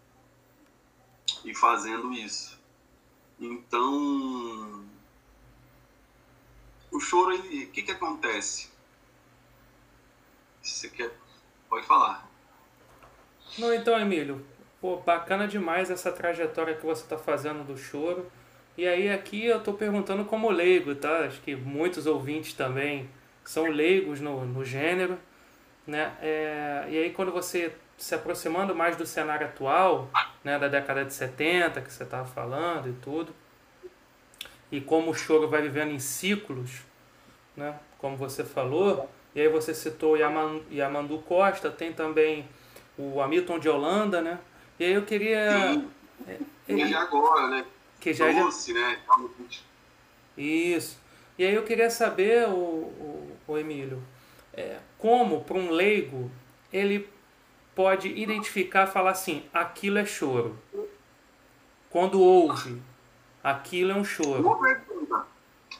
e 1.44 1.52
fazendo 1.52 2.12
isso. 2.12 2.56
Então, 3.40 4.88
o 6.92 7.00
choro, 7.00 7.34
o 7.34 7.42
que, 7.72 7.82
que 7.82 7.90
acontece? 7.90 8.69
Se 10.62 10.74
você 10.74 10.88
quer, 10.88 11.10
pode 11.68 11.86
falar. 11.86 12.28
Não, 13.58 13.72
então, 13.74 13.98
Emílio, 13.98 14.44
pô, 14.80 14.96
bacana 14.98 15.48
demais 15.48 15.90
essa 15.90 16.12
trajetória 16.12 16.74
que 16.74 16.84
você 16.84 17.02
está 17.02 17.18
fazendo 17.18 17.64
do 17.64 17.76
choro. 17.76 18.30
E 18.76 18.86
aí 18.86 19.10
aqui 19.10 19.44
eu 19.44 19.58
estou 19.58 19.74
perguntando 19.74 20.24
como 20.24 20.50
leigo, 20.50 20.94
tá? 20.94 21.20
Acho 21.20 21.40
que 21.40 21.54
muitos 21.56 22.06
ouvintes 22.06 22.54
também 22.54 23.10
são 23.44 23.64
leigos 23.64 24.20
no, 24.20 24.44
no 24.44 24.64
gênero, 24.64 25.18
né? 25.86 26.14
É, 26.20 26.86
e 26.88 26.98
aí 26.98 27.10
quando 27.10 27.32
você 27.32 27.74
se 27.96 28.14
aproximando 28.14 28.74
mais 28.74 28.96
do 28.96 29.04
cenário 29.04 29.46
atual, 29.46 30.08
né, 30.42 30.58
da 30.58 30.68
década 30.68 31.04
de 31.04 31.12
70 31.12 31.82
que 31.82 31.92
você 31.92 32.02
estava 32.02 32.26
falando 32.26 32.88
e 32.88 32.92
tudo, 32.94 33.34
e 34.72 34.80
como 34.80 35.10
o 35.10 35.14
choro 35.14 35.48
vai 35.48 35.60
vivendo 35.60 35.90
em 35.90 35.98
ciclos, 35.98 36.80
né, 37.54 37.78
como 37.98 38.16
você 38.16 38.42
falou, 38.42 39.10
e 39.34 39.40
aí 39.40 39.48
você 39.48 39.72
citou 39.72 40.16
Yamandu 40.16 41.18
Costa, 41.18 41.70
tem 41.70 41.92
também 41.92 42.48
o 42.98 43.20
Hamilton 43.20 43.58
de 43.58 43.68
Holanda, 43.68 44.20
né? 44.20 44.38
E 44.78 44.84
aí 44.84 44.92
eu 44.92 45.02
queria. 45.02 45.72
Sim. 45.72 45.90
É, 46.26 46.38
ele, 46.68 46.94
agora, 46.94 47.48
né? 47.48 47.64
Que 48.00 48.12
já 48.12 48.30
Doce, 48.32 48.72
né? 48.72 48.98
Isso. 50.36 50.98
E 51.38 51.44
aí 51.44 51.54
eu 51.54 51.62
queria 51.62 51.90
saber, 51.90 52.48
o, 52.48 52.52
o, 52.52 53.38
o 53.46 53.58
Emílio, 53.58 54.02
é, 54.52 54.78
como 54.98 55.42
para 55.44 55.56
um 55.56 55.70
leigo 55.70 56.30
ele 56.72 57.08
pode 57.74 58.08
identificar, 58.08 58.86
falar 58.86 59.12
assim, 59.12 59.44
aquilo 59.52 59.98
é 59.98 60.04
choro. 60.04 60.58
Quando 61.88 62.20
ouve, 62.20 62.80
aquilo 63.42 63.92
é 63.92 63.94
um 63.94 64.04
choro. 64.04 64.42
Boa 64.42 64.60
pergunta. 64.60 65.26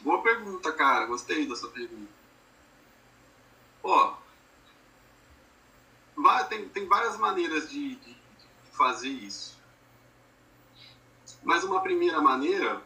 Boa 0.01 0.21
pergunta, 0.21 0.71
cara. 0.73 1.05
Gostei 1.05 1.45
dessa 1.47 1.67
pergunta. 1.67 2.20
Ó, 3.83 4.15
tem, 6.49 6.67
tem 6.69 6.87
várias 6.87 7.17
maneiras 7.17 7.69
de, 7.69 7.95
de, 7.95 8.13
de 8.13 8.17
fazer 8.77 9.09
isso. 9.09 9.59
Mas 11.43 11.63
uma 11.63 11.81
primeira 11.81 12.21
maneira, 12.21 12.81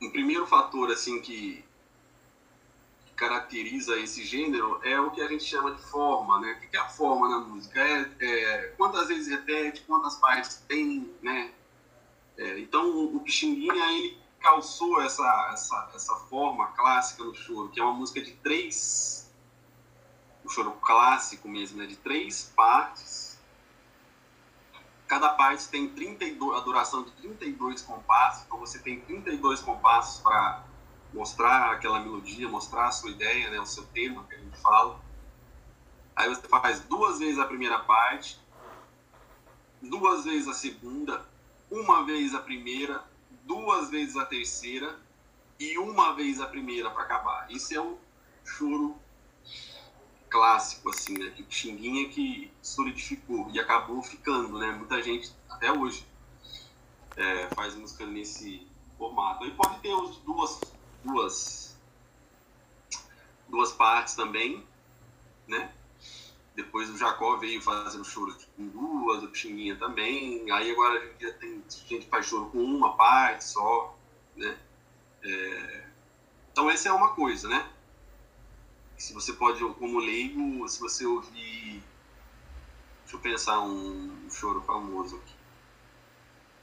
um 0.00 0.10
primeiro 0.10 0.46
fator 0.46 0.90
assim 0.90 1.20
que, 1.20 1.64
caracteriza 3.20 3.98
esse 3.98 4.24
gênero 4.24 4.80
é 4.82 4.98
o 4.98 5.10
que 5.10 5.20
a 5.20 5.28
gente 5.28 5.44
chama 5.44 5.72
de 5.72 5.82
forma, 5.82 6.40
né? 6.40 6.52
O 6.52 6.70
que 6.70 6.74
é 6.74 6.80
a 6.80 6.88
forma 6.88 7.28
na 7.28 7.38
música? 7.40 7.78
É, 7.78 8.10
é 8.18 8.74
quantas 8.78 9.08
vezes 9.08 9.28
repete, 9.28 9.82
quantas 9.82 10.14
partes 10.16 10.64
tem, 10.66 11.14
né? 11.20 11.52
É, 12.38 12.58
então 12.58 13.14
o 13.14 13.20
Pixinguinha 13.20 13.92
ele 13.92 14.18
calçou 14.40 15.00
essa, 15.02 15.50
essa, 15.52 15.90
essa 15.94 16.16
forma 16.16 16.68
clássica 16.68 17.22
no 17.24 17.34
choro, 17.34 17.68
que 17.68 17.80
é 17.80 17.82
uma 17.82 17.92
música 17.92 18.20
de 18.20 18.32
três 18.32 19.20
o 20.44 20.48
choro 20.48 20.72
clássico 20.72 21.48
mesmo, 21.48 21.78
né, 21.78 21.86
de 21.86 21.96
três 21.96 22.52
partes. 22.56 23.38
Cada 25.06 25.30
parte 25.30 25.68
tem 25.68 25.88
32, 25.88 26.56
a 26.56 26.64
duração 26.64 27.02
de 27.02 27.10
32 27.12 27.82
compassos, 27.82 28.44
então 28.46 28.58
você 28.58 28.78
tem 28.78 29.00
32 29.00 29.60
compassos 29.60 30.22
para 30.22 30.64
mostrar 31.12 31.72
aquela 31.72 32.00
melodia, 32.00 32.48
mostrar 32.48 32.86
a 32.86 32.92
sua 32.92 33.10
ideia, 33.10 33.50
né, 33.50 33.60
o 33.60 33.66
seu 33.66 33.84
tema 33.86 34.24
que 34.24 34.34
a 34.34 34.38
gente 34.38 34.56
fala. 34.58 35.00
Aí 36.14 36.28
você 36.28 36.46
faz 36.48 36.80
duas 36.80 37.18
vezes 37.18 37.38
a 37.38 37.44
primeira 37.44 37.80
parte, 37.80 38.40
duas 39.82 40.24
vezes 40.24 40.46
a 40.48 40.54
segunda, 40.54 41.24
uma 41.70 42.04
vez 42.04 42.34
a 42.34 42.40
primeira, 42.40 43.04
duas 43.50 43.90
vezes 43.90 44.16
a 44.16 44.24
terceira 44.24 44.96
e 45.58 45.76
uma 45.76 46.14
vez 46.14 46.40
a 46.40 46.46
primeira 46.46 46.88
para 46.88 47.02
acabar. 47.02 47.50
Isso 47.50 47.74
é 47.74 47.80
o 47.80 47.98
choro 48.44 48.96
clássico, 50.28 50.88
assim, 50.88 51.18
né? 51.18 51.30
Que 51.30 51.44
Xinguinha 51.48 52.08
que 52.10 52.52
solidificou 52.62 53.50
e 53.50 53.58
acabou 53.58 54.00
ficando, 54.04 54.56
né? 54.56 54.70
Muita 54.70 55.02
gente, 55.02 55.32
até 55.48 55.72
hoje, 55.72 56.06
é, 57.16 57.48
faz 57.48 57.74
música 57.74 58.06
nesse 58.06 58.64
formato. 58.96 59.44
E 59.44 59.50
pode 59.50 59.80
ter 59.80 59.96
duas, 60.24 60.60
duas, 61.04 61.76
duas 63.48 63.72
partes 63.72 64.14
também, 64.14 64.64
né? 65.48 65.74
Depois 66.54 66.90
o 66.90 66.98
Jacó 66.98 67.36
veio 67.36 67.62
fazendo 67.62 68.04
choro 68.04 68.36
com 68.56 68.66
duas, 68.68 69.22
o 69.22 69.34
Xinguinha 69.34 69.76
também. 69.76 70.50
Aí 70.50 70.70
agora 70.70 70.98
a 70.98 71.06
gente 71.06 71.32
tem 71.34 71.62
gente 71.68 72.04
que 72.04 72.10
faz 72.10 72.26
choro 72.26 72.50
com 72.50 72.62
uma 72.62 72.96
parte 72.96 73.44
só, 73.44 73.96
né? 74.36 74.58
É... 75.22 75.86
Então 76.50 76.68
essa 76.70 76.88
é 76.88 76.92
uma 76.92 77.14
coisa, 77.14 77.48
né? 77.48 77.70
se 79.00 79.14
você 79.14 79.32
pode, 79.32 79.64
como 79.74 79.98
leigo, 79.98 80.68
se 80.68 80.78
você 80.78 81.06
ouvir. 81.06 81.82
Deixa 83.00 83.16
eu 83.16 83.20
pensar 83.20 83.60
um 83.60 84.28
choro 84.30 84.60
famoso 84.60 85.16
aqui. 85.16 85.34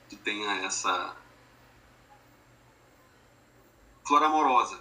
Que 0.07 0.15
tenha 0.15 0.61
essa. 0.61 1.17
Flor 4.05 4.23
Amorosa, 4.23 4.79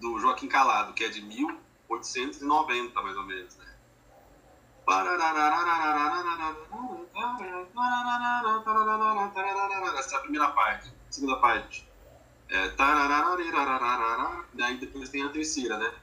do 0.00 0.18
Joaquim 0.18 0.48
Calado, 0.48 0.94
que 0.94 1.04
é 1.04 1.10
de 1.10 1.20
1890, 1.20 3.02
mais 3.02 3.16
ou 3.18 3.24
menos. 3.24 3.54
Né? 3.56 3.61
Essa 9.98 10.14
é 10.14 10.18
a 10.18 10.20
primeira 10.20 10.50
parte. 10.50 10.92
Segunda 11.10 11.36
parte. 11.36 11.88
É... 12.48 12.68
Daí 14.54 14.78
depois 14.78 15.08
tem 15.08 15.24
a 15.24 15.28
terceira, 15.30 15.78
né? 15.78 15.94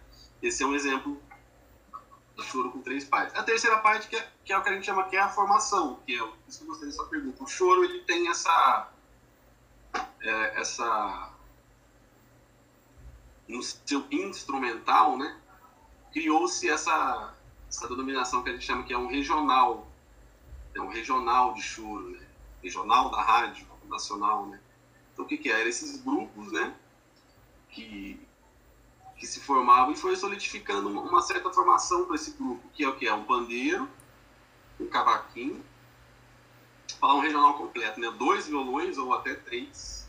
Esse 0.42 0.64
é 0.64 0.66
um 0.66 0.74
exemplo 0.74 1.22
do 2.36 2.44
choro 2.44 2.72
com 2.72 2.82
três 2.82 3.04
partes. 3.04 3.36
A 3.36 3.44
terceira 3.44 3.78
parte 3.80 4.08
que 4.08 4.16
é, 4.16 4.32
que 4.46 4.54
é 4.54 4.58
o 4.58 4.64
que 4.64 4.70
a 4.70 4.74
gente 4.74 4.86
chama 4.86 5.04
que 5.04 5.16
é 5.16 5.20
a 5.20 5.30
formação, 5.30 6.00
que 6.06 6.14
é 6.14 6.24
isso 6.48 6.60
que 6.60 6.64
eu 6.64 6.68
gostei 6.68 6.88
dessa 6.88 7.04
pergunta. 7.06 7.44
O 7.44 7.48
choro 7.48 7.84
ele 7.84 8.00
tem 8.04 8.30
essa 8.30 8.90
é, 10.22 10.60
essa 10.60 11.34
no 13.48 13.62
seu 13.62 14.06
instrumental, 14.12 15.18
né? 15.18 15.38
Criou-se 16.14 16.70
essa 16.70 17.34
essa 17.70 17.88
denominação 17.88 18.44
que 18.44 18.50
a 18.50 18.54
gente 18.54 18.66
chama 18.66 18.84
que 18.84 18.92
é 18.92 18.98
um 18.98 19.08
regional, 19.08 19.88
é 20.76 20.82
um 20.82 20.90
regional 20.90 21.54
de 21.54 21.62
choro, 21.62 22.10
né? 22.10 22.28
Regional 22.62 23.10
da 23.10 23.22
rádio 23.22 23.66
nacional, 23.88 24.48
né? 24.48 24.60
Então 25.14 25.24
o 25.24 25.28
que, 25.28 25.38
que 25.38 25.52
é? 25.52 25.68
Esses 25.68 26.02
grupos, 26.02 26.52
né? 26.52 26.76
Que 27.70 28.20
que 29.20 29.28
se 29.28 29.42
formavam 29.42 29.92
e 29.92 29.98
foi 29.98 30.16
solidificando 30.16 30.88
uma 30.88 31.22
certa 31.22 31.52
formação 31.52 32.06
para 32.06 32.16
esse 32.16 32.32
grupo, 32.32 32.66
que 32.70 32.86
é 32.86 32.88
o 32.88 32.96
que 32.96 33.06
é 33.06 33.14
um 33.14 33.26
pandeiro, 33.26 33.88
um 34.80 34.88
cavaquinho, 34.88 35.62
falar 37.02 37.16
um 37.16 37.20
regional 37.20 37.56
completo, 37.56 38.00
né? 38.00 38.10
Dois 38.18 38.48
violões 38.48 38.98
ou 38.98 39.14
até 39.14 39.36
três, 39.36 40.08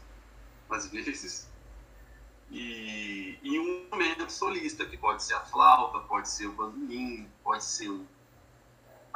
às 0.71 0.87
vezes, 0.87 1.50
e, 2.50 3.59
um 3.59 3.83
instrumento 3.83 4.30
solista, 4.30 4.85
que 4.85 4.97
pode 4.97 5.23
ser 5.23 5.35
a 5.35 5.40
flauta, 5.40 6.00
pode 6.00 6.28
ser 6.28 6.47
o 6.47 6.52
bandolim, 6.52 7.28
pode 7.42 7.64
ser 7.64 7.88
um, 7.90 8.07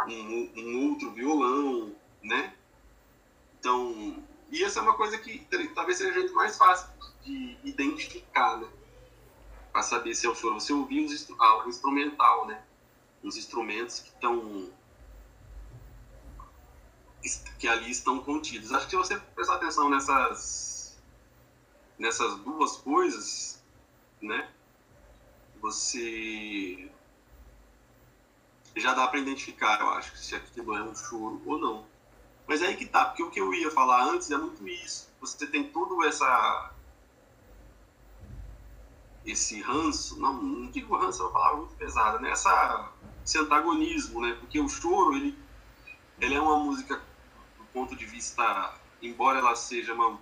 um, 0.06 0.90
outro 0.90 1.10
violão, 1.12 1.94
né? 2.22 2.54
Então, 3.58 4.22
e 4.50 4.62
essa 4.62 4.78
é 4.78 4.82
uma 4.82 4.94
coisa 4.94 5.18
que 5.18 5.46
talvez 5.74 5.98
seja 5.98 6.10
a 6.10 6.20
gente 6.20 6.32
mais 6.32 6.56
fácil 6.56 6.88
de 7.24 7.56
identificar, 7.64 8.58
né? 8.58 8.68
para 9.74 9.82
saber 9.82 10.14
se 10.14 10.24
é 10.24 10.30
o 10.30 10.34
choro. 10.36 10.54
Você 10.54 10.72
ouvir 10.72 11.04
os, 11.04 11.28
ah, 11.40 11.64
o 11.64 11.68
instrumental, 11.68 12.46
né? 12.46 12.62
Os 13.24 13.36
instrumentos 13.36 13.98
que 13.98 14.08
estão 14.10 14.70
que 17.58 17.66
ali 17.66 17.90
estão 17.90 18.20
contidos. 18.20 18.70
Acho 18.70 18.84
que 18.84 18.90
se 18.90 18.96
você 18.96 19.18
prestar 19.34 19.56
atenção 19.56 19.90
nessas 19.90 20.73
nessas 21.98 22.36
duas 22.40 22.76
coisas, 22.76 23.62
né? 24.20 24.50
Você 25.60 26.90
já 28.76 28.92
dá 28.92 29.06
para 29.06 29.20
identificar, 29.20 29.80
eu 29.80 29.88
acho, 29.90 30.16
se 30.16 30.34
aquilo 30.34 30.76
é 30.76 30.82
um 30.82 30.94
choro 30.94 31.40
ou 31.46 31.58
não. 31.58 31.86
Mas 32.46 32.60
é 32.60 32.66
aí 32.66 32.76
que 32.76 32.86
tá, 32.86 33.06
porque 33.06 33.22
o 33.22 33.30
que 33.30 33.40
eu 33.40 33.54
ia 33.54 33.70
falar 33.70 34.04
antes 34.04 34.30
é 34.30 34.36
muito 34.36 34.66
isso. 34.66 35.08
Você 35.20 35.46
tem 35.46 35.64
toda 35.64 36.06
essa 36.06 36.74
esse 39.24 39.62
ranço, 39.62 40.20
não, 40.20 40.34
não 40.34 40.70
digo 40.70 40.96
ranço, 40.96 41.22
é 41.22 41.24
uma 41.24 41.32
palavra 41.32 41.56
muito 41.58 41.74
pesada, 41.76 42.18
né? 42.18 42.30
Essa, 42.30 42.92
esse 43.24 43.38
antagonismo, 43.38 44.20
né? 44.20 44.36
Porque 44.38 44.60
o 44.60 44.68
choro, 44.68 45.16
ele, 45.16 45.38
ele 46.20 46.34
é 46.34 46.40
uma 46.40 46.58
música 46.58 47.02
do 47.56 47.64
ponto 47.72 47.96
de 47.96 48.04
vista, 48.04 48.74
embora 49.00 49.38
ela 49.38 49.56
seja 49.56 49.94
uma, 49.94 50.18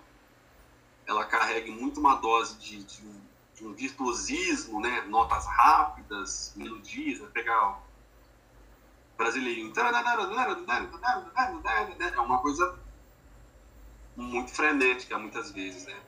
ela 1.07 1.25
carregue 1.25 1.71
muito 1.71 2.01
uma 2.01 2.17
dose 2.17 2.59
de, 2.59 2.83
de, 2.85 3.07
um, 3.07 3.21
de 3.55 3.67
um, 3.67 3.73
virtuosismo, 3.75 4.81
né? 4.81 5.03
Notas 5.03 5.47
rápidas, 5.47 6.53
melodias, 6.57 7.21
né? 7.21 7.29
pegar 7.33 7.71
o 7.71 7.83
brasileirinho, 9.17 9.73
é 12.15 12.21
uma 12.21 12.39
coisa 12.41 12.79
muito 14.17 14.53
frenética 14.53 15.19
muitas 15.19 15.51
vezes, 15.51 15.87
né? 15.87 16.01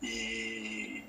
E... 0.00 1.04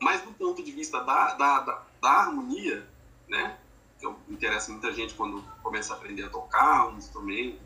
Mas 0.00 0.22
do 0.22 0.32
ponto 0.32 0.62
de 0.62 0.72
vista 0.72 1.02
da, 1.04 1.34
da, 1.34 1.60
da, 1.60 1.82
da 2.00 2.10
harmonia, 2.10 2.88
né? 3.28 3.58
Que 3.98 4.06
interessa 4.28 4.72
muita 4.72 4.92
gente 4.92 5.14
quando 5.14 5.42
começa 5.62 5.92
a 5.92 5.96
aprender 5.96 6.24
a 6.24 6.30
tocar 6.30 6.88
um 6.88 6.96
instrumento, 6.96 7.60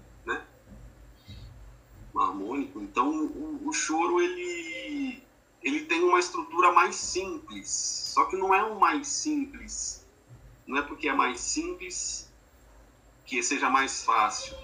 Então 2.57 3.11
o, 3.11 3.69
o 3.69 3.73
choro 3.73 4.21
ele 4.21 5.23
ele 5.63 5.87
tem 5.87 6.03
uma 6.03 6.21
estrutura 6.21 6.73
mais 6.73 6.95
simples. 6.95 7.69
Só 7.69 8.27
que 8.27 8.37
não 8.37 8.55
é 8.55 8.63
o 8.63 8.79
mais 8.79 9.09
simples. 9.09 10.07
Não 10.67 10.79
é 10.79 10.83
porque 10.83 11.09
é 11.09 11.15
mais 11.15 11.41
simples 11.41 12.31
que 13.25 13.43
seja 13.43 13.71
mais 13.71 14.05
fácil, 14.05 14.55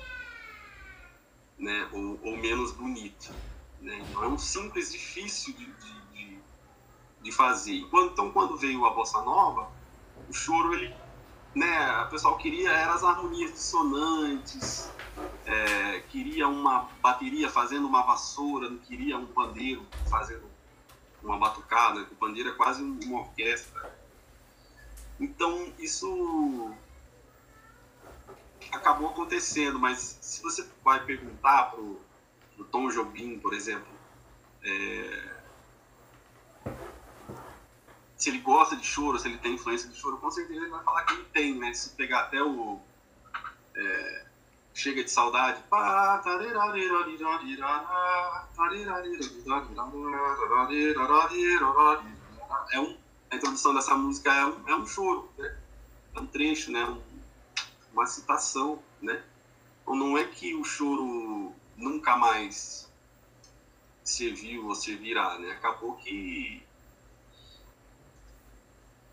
né? 1.58 1.88
Ou, 1.92 2.20
ou 2.22 2.36
menos 2.36 2.72
bonito. 2.72 3.32
Né? 3.80 4.06
Não 4.12 4.24
é 4.24 4.28
um 4.28 4.38
simples 4.38 4.92
difícil 4.92 5.54
de, 5.54 5.64
de, 5.64 6.00
de, 6.12 6.38
de 7.22 7.32
fazer. 7.32 7.86
Quando, 7.88 8.12
então, 8.12 8.30
quando 8.30 8.56
veio 8.58 8.84
a 8.84 8.90
bossa 8.90 9.22
nova, 9.22 9.70
o 10.28 10.32
choro, 10.32 10.74
ele, 10.74 10.94
né, 11.54 12.02
o 12.02 12.08
pessoal 12.08 12.36
queria 12.36 12.70
eram 12.70 12.92
as 12.92 13.04
harmonias 13.04 13.52
dissonantes, 13.52 14.90
é, 15.44 16.00
queria 16.08 16.48
uma 16.48 16.88
bateria 17.00 17.48
fazendo 17.48 17.86
uma 17.86 18.02
vassoura, 18.02 18.70
não 18.70 18.78
queria 18.78 19.16
um 19.16 19.26
pandeiro 19.26 19.86
fazendo 20.08 20.48
uma 21.22 21.38
batucada, 21.38 22.02
o 22.02 22.16
pandeiro 22.16 22.50
é 22.50 22.52
quase 22.52 22.82
uma 22.82 23.20
orquestra. 23.20 23.98
Então, 25.18 25.72
isso 25.78 26.72
acabou 28.72 29.10
acontecendo, 29.10 29.78
mas 29.78 30.18
se 30.20 30.42
você 30.42 30.66
vai 30.82 31.04
perguntar 31.04 31.70
pro 31.70 32.00
do 32.60 32.64
Tom 32.66 32.90
Jobim, 32.90 33.38
por 33.38 33.54
exemplo, 33.54 33.88
é... 34.62 35.40
se 38.20 38.28
ele 38.28 38.38
gosta 38.40 38.76
de 38.76 38.84
choro, 38.84 39.18
se 39.18 39.28
ele 39.28 39.38
tem 39.38 39.54
influência 39.54 39.88
de 39.88 39.96
choro, 39.96 40.18
com 40.18 40.30
certeza 40.30 40.60
ele 40.60 40.70
vai 40.70 40.84
falar 40.84 41.04
que 41.04 41.14
ele 41.14 41.24
tem, 41.32 41.54
né? 41.54 41.72
Se 41.72 41.88
pegar 41.96 42.20
até 42.24 42.42
o 42.42 42.78
é... 43.74 44.26
Chega 44.74 45.02
de 45.02 45.10
Saudade, 45.10 45.62
é 52.72 52.80
um, 52.80 52.96
a 53.30 53.36
introdução 53.36 53.74
dessa 53.74 53.96
música 53.96 54.32
é 54.32 54.46
um, 54.46 54.68
é 54.68 54.76
um 54.76 54.86
choro, 54.86 55.28
né? 55.36 55.58
é 56.14 56.20
um 56.20 56.26
trecho, 56.26 56.70
né? 56.70 56.84
Um, 56.84 57.02
uma 57.92 58.06
citação, 58.06 58.82
né? 59.00 59.24
Então 59.82 59.96
não 59.96 60.16
é 60.16 60.24
que 60.24 60.54
o 60.54 60.62
choro 60.62 61.52
nunca 61.76 62.16
mais 62.16 62.88
serviu 64.04 64.66
ou 64.66 64.74
servirá, 64.74 65.38
né? 65.38 65.52
Acabou 65.52 65.94
que 65.96 66.62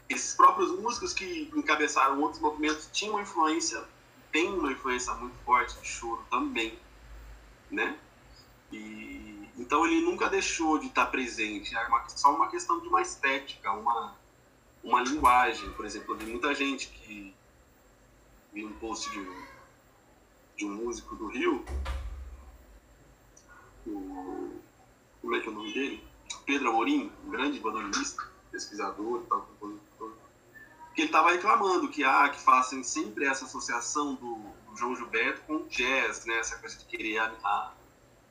esses 0.10 0.34
próprios 0.34 0.72
músicos 0.72 1.14
que 1.14 1.52
encabeçaram 1.56 2.22
outros 2.22 2.42
movimentos 2.42 2.90
tinham 2.92 3.16
uma 3.16 3.22
influência, 3.22 3.84
tem 4.32 4.48
uma 4.54 4.72
influência 4.72 5.14
muito 5.16 5.36
forte 5.44 5.80
de 5.80 5.88
choro 5.88 6.24
também, 6.30 6.78
né? 7.70 7.98
E 8.72 9.50
então 9.58 9.86
ele 9.86 10.02
nunca 10.02 10.30
deixou 10.30 10.78
de 10.78 10.88
estar 10.88 11.08
presente, 11.08 11.76
é 11.76 11.88
uma, 11.88 12.08
só 12.10 12.34
uma 12.34 12.48
questão 12.50 12.80
de 12.80 12.88
uma 12.88 13.02
estética, 13.02 13.72
uma 13.72 14.16
uma 14.84 15.02
linguagem, 15.02 15.70
por 15.72 15.86
exemplo, 15.86 16.14
eu 16.14 16.18
vi 16.20 16.26
muita 16.28 16.54
gente 16.54 16.88
que 16.88 17.34
vi 18.54 18.64
um 18.64 18.72
post 18.74 19.10
de 19.10 19.20
um, 19.20 19.46
de 20.56 20.66
um 20.66 20.76
músico 20.76 21.16
do 21.16 21.28
Rio 21.28 21.66
o, 23.88 24.62
como 25.22 25.36
é 25.36 25.40
que 25.40 25.48
é 25.48 25.52
o 25.52 25.54
nome 25.54 25.74
dele? 25.74 26.04
Pedro 26.46 26.70
Amorim, 26.70 27.12
um 27.26 27.30
grande 27.30 27.60
bandolinista, 27.60 28.24
pesquisador 28.52 29.24
tal, 29.30 29.42
compositor, 29.42 29.87
que 30.98 31.02
ele 31.02 31.10
estava 31.10 31.30
reclamando 31.30 31.88
que, 31.90 32.04
ah, 32.04 32.28
que 32.28 32.42
fazem 32.42 32.82
sempre 32.82 33.28
essa 33.28 33.46
associação 33.46 34.16
do, 34.16 34.36
do, 34.66 34.76
João 34.76 34.96
Gilberto 34.96 35.42
com 35.44 35.58
o 35.58 35.68
jazz, 35.68 36.26
né? 36.26 36.40
Essa 36.40 36.58
coisa 36.58 36.76
de 36.76 36.86
querer 36.86 37.20
a, 37.20 37.26
a, 37.44 37.74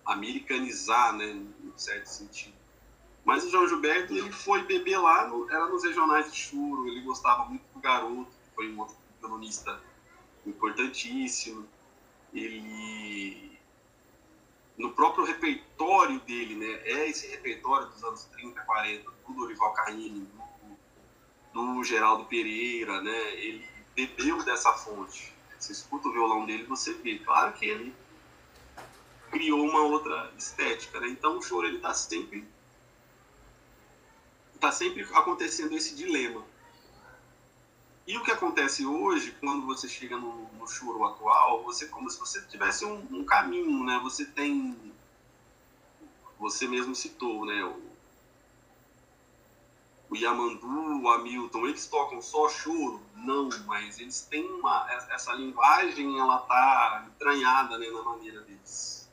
americanizar, 0.05 1.13
né? 1.13 1.27
Em 1.27 1.73
certo 1.77 2.07
sentido. 2.07 2.57
Mas 3.25 3.45
o 3.45 3.51
João 3.51 3.69
Gilberto, 3.69 4.13
ele 4.13 4.33
foi 4.33 4.65
beber 4.65 4.99
lá, 4.99 5.29
no, 5.29 5.49
era 5.49 5.69
nos 5.69 5.85
regionais 5.85 6.33
de 6.33 6.39
choro, 6.39 6.89
ele 6.89 7.03
gostava 7.03 7.45
muito 7.45 7.63
do 7.73 7.79
Garoto, 7.79 8.33
que 8.33 8.55
foi 8.57 8.69
um 8.73 8.81
outro 8.81 8.97
importantíssimo. 10.45 11.69
Ele 12.35 13.61
no 14.77 14.91
próprio 14.91 15.25
repertório 15.25 16.19
dele, 16.23 16.57
né? 16.57 16.81
É 16.83 17.09
esse 17.09 17.29
repertório 17.29 17.87
dos 17.91 18.03
anos 18.03 18.25
30, 18.25 18.61
40, 18.61 19.11
do 19.25 19.35
Dorival 19.35 19.73
Caymmi, 19.73 20.29
do, 21.57 21.75
do 21.75 21.85
Geraldo 21.85 22.25
Pereira, 22.27 23.01
né? 23.03 23.35
Ele 23.35 23.67
bebeu 23.95 24.43
dessa 24.45 24.73
fonte. 24.73 25.35
Você 25.59 25.73
escuta 25.73 26.09
o 26.09 26.13
violão 26.13 26.45
dele, 26.45 26.65
você 26.65 26.93
vê. 26.93 27.19
Claro 27.19 27.53
que 27.55 27.65
ele 27.65 27.95
criou 29.31 29.65
uma 29.65 29.81
outra 29.81 30.33
estética, 30.37 31.01
né? 31.01 31.09
Então 31.09 31.39
o 31.39 31.43
choro 31.43 31.67
ele 31.67 31.77
está 31.77 31.95
sempre 31.95 32.47
está 34.55 34.73
sempre 34.73 35.07
acontecendo 35.13 35.77
esse 35.77 35.95
dilema 35.95 36.43
e 38.07 38.17
o 38.17 38.23
que 38.23 38.31
acontece 38.31 38.87
hoje, 38.87 39.37
quando 39.41 39.67
você 39.67 39.89
chega 39.89 40.17
no, 40.17 40.49
no 40.53 40.67
choro 40.69 41.05
atual, 41.05 41.65
você 41.65 41.89
como 41.89 42.09
se 42.09 42.19
você 42.21 42.41
tivesse 42.43 42.85
um, 42.85 43.05
um, 43.11 43.25
caminho, 43.25 43.83
né? 43.83 43.99
Você 44.05 44.25
tem, 44.25 44.95
você 46.39 46.69
mesmo 46.69 46.95
citou, 46.95 47.45
né? 47.45 47.65
O, 50.09 50.17
Yamandu, 50.17 51.03
o 51.03 51.09
Hamilton, 51.09 51.67
eles 51.67 51.87
tocam 51.87 52.23
só 52.23 52.49
choro? 52.49 53.03
Não, 53.15 53.49
mas 53.67 53.99
eles 53.99 54.21
têm 54.23 54.47
uma. 54.47 54.87
Essa 55.11 55.33
linguagem, 55.33 56.19
ela 56.19 56.39
tá 56.41 57.07
entranhada 57.09 57.77
né, 57.77 57.89
na 57.91 58.03
maneira 58.03 58.41
deles 58.43 59.11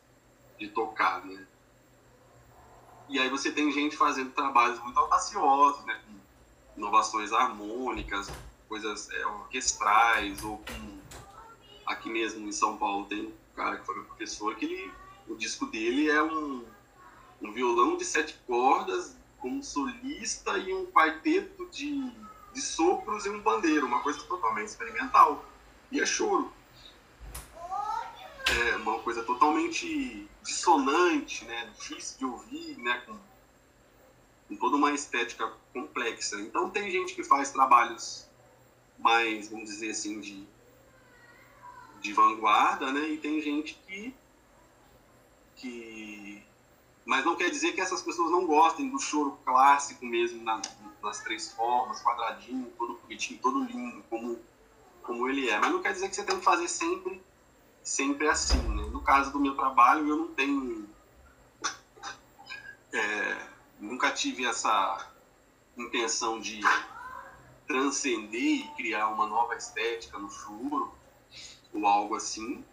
de 0.59 0.67
tocar, 0.69 1.25
né? 1.25 1.47
E 3.09 3.19
aí 3.19 3.29
você 3.29 3.51
tem 3.51 3.71
gente 3.71 3.97
fazendo 3.97 4.31
trabalhos 4.31 4.79
muito 4.79 4.99
audaciosos, 4.99 5.83
né? 5.85 5.99
Com 6.05 6.79
inovações 6.79 7.33
harmônicas, 7.33 8.31
coisas 8.69 9.09
é, 9.11 9.25
orquestrais, 9.25 10.43
ou 10.43 10.57
com... 10.57 10.99
Aqui 11.85 12.09
mesmo 12.09 12.47
em 12.47 12.51
São 12.51 12.77
Paulo 12.77 13.05
tem 13.05 13.27
um 13.27 13.33
cara 13.55 13.77
que 13.77 13.85
foi 13.85 13.95
meu 13.95 14.05
professor, 14.05 14.55
que 14.55 14.65
ele, 14.65 14.91
o 15.27 15.35
disco 15.35 15.65
dele 15.65 16.09
é 16.09 16.23
um, 16.23 16.65
um 17.41 17.51
violão 17.51 17.97
de 17.97 18.05
sete 18.05 18.39
cordas, 18.47 19.17
com 19.43 19.49
um 19.49 19.61
solista 19.61 20.57
e 20.57 20.73
um 20.73 20.85
quarteto 20.85 21.67
de, 21.69 22.09
de 22.53 22.61
sopros 22.61 23.25
e 23.25 23.29
um 23.29 23.41
bandeiro, 23.41 23.85
uma 23.85 24.01
coisa 24.01 24.23
totalmente 24.23 24.69
experimental. 24.69 25.43
E 25.91 25.99
é 25.99 26.05
choro. 26.05 26.51
É 28.47 28.77
uma 28.77 28.99
coisa 28.99 29.21
totalmente 29.23 30.29
dissonante, 30.41 31.43
né? 31.43 31.69
difícil 31.77 32.19
de 32.19 32.25
ouvir, 32.25 32.77
né? 32.77 33.03
com, 33.05 33.19
com 34.47 34.55
toda 34.55 34.77
uma 34.77 34.93
estética 34.93 35.51
complexa. 35.73 36.39
Então 36.39 36.69
tem 36.69 36.89
gente 36.89 37.13
que 37.13 37.23
faz 37.23 37.51
trabalhos 37.51 38.25
mais, 38.97 39.49
vamos 39.49 39.69
dizer 39.69 39.91
assim, 39.91 40.21
de, 40.21 40.47
de 41.99 42.13
vanguarda, 42.13 42.93
né? 42.93 43.09
E 43.09 43.17
tem 43.17 43.41
gente 43.41 43.73
que, 43.85 44.15
que 45.57 46.42
mas 47.05 47.25
não 47.25 47.35
quer 47.35 47.49
dizer 47.49 47.73
que 47.73 47.81
essas 47.81 48.01
pessoas 48.01 48.31
não 48.31 48.45
gostem 48.45 48.89
do 48.89 48.97
choro 48.97 49.37
clássico 49.43 50.05
mesmo, 50.05 50.41
na, 50.43 50.61
nas 51.01 51.19
três 51.19 51.51
formas, 51.51 52.01
quadradinho, 52.01 52.71
todo 52.77 52.97
bonitinho, 52.99 53.39
todo 53.41 53.63
lindo, 53.65 54.03
como, 54.09 54.39
como 55.01 55.27
ele 55.27 55.49
é. 55.49 55.59
Mas 55.59 55.71
não 55.71 55.81
quer 55.81 55.91
dizer 55.91 56.09
que 56.09 56.15
você 56.15 56.23
tem 56.23 56.37
que 56.39 56.45
fazer 56.45 56.67
sempre, 56.67 57.21
sempre 57.81 58.27
assim. 58.29 58.61
Né? 58.61 58.83
No 58.89 59.01
caso 59.01 59.31
do 59.31 59.39
meu 59.39 59.55
trabalho, 59.55 60.07
eu 60.07 60.15
não 60.15 60.27
tenho. 60.29 60.89
É, 62.93 63.47
nunca 63.79 64.11
tive 64.11 64.45
essa 64.45 65.11
intenção 65.75 66.39
de 66.39 66.61
transcender 67.67 68.39
e 68.39 68.67
criar 68.75 69.09
uma 69.09 69.27
nova 69.27 69.55
estética 69.55 70.17
no 70.17 70.29
choro, 70.29 70.93
ou 71.73 71.85
algo 71.85 72.15
assim 72.15 72.63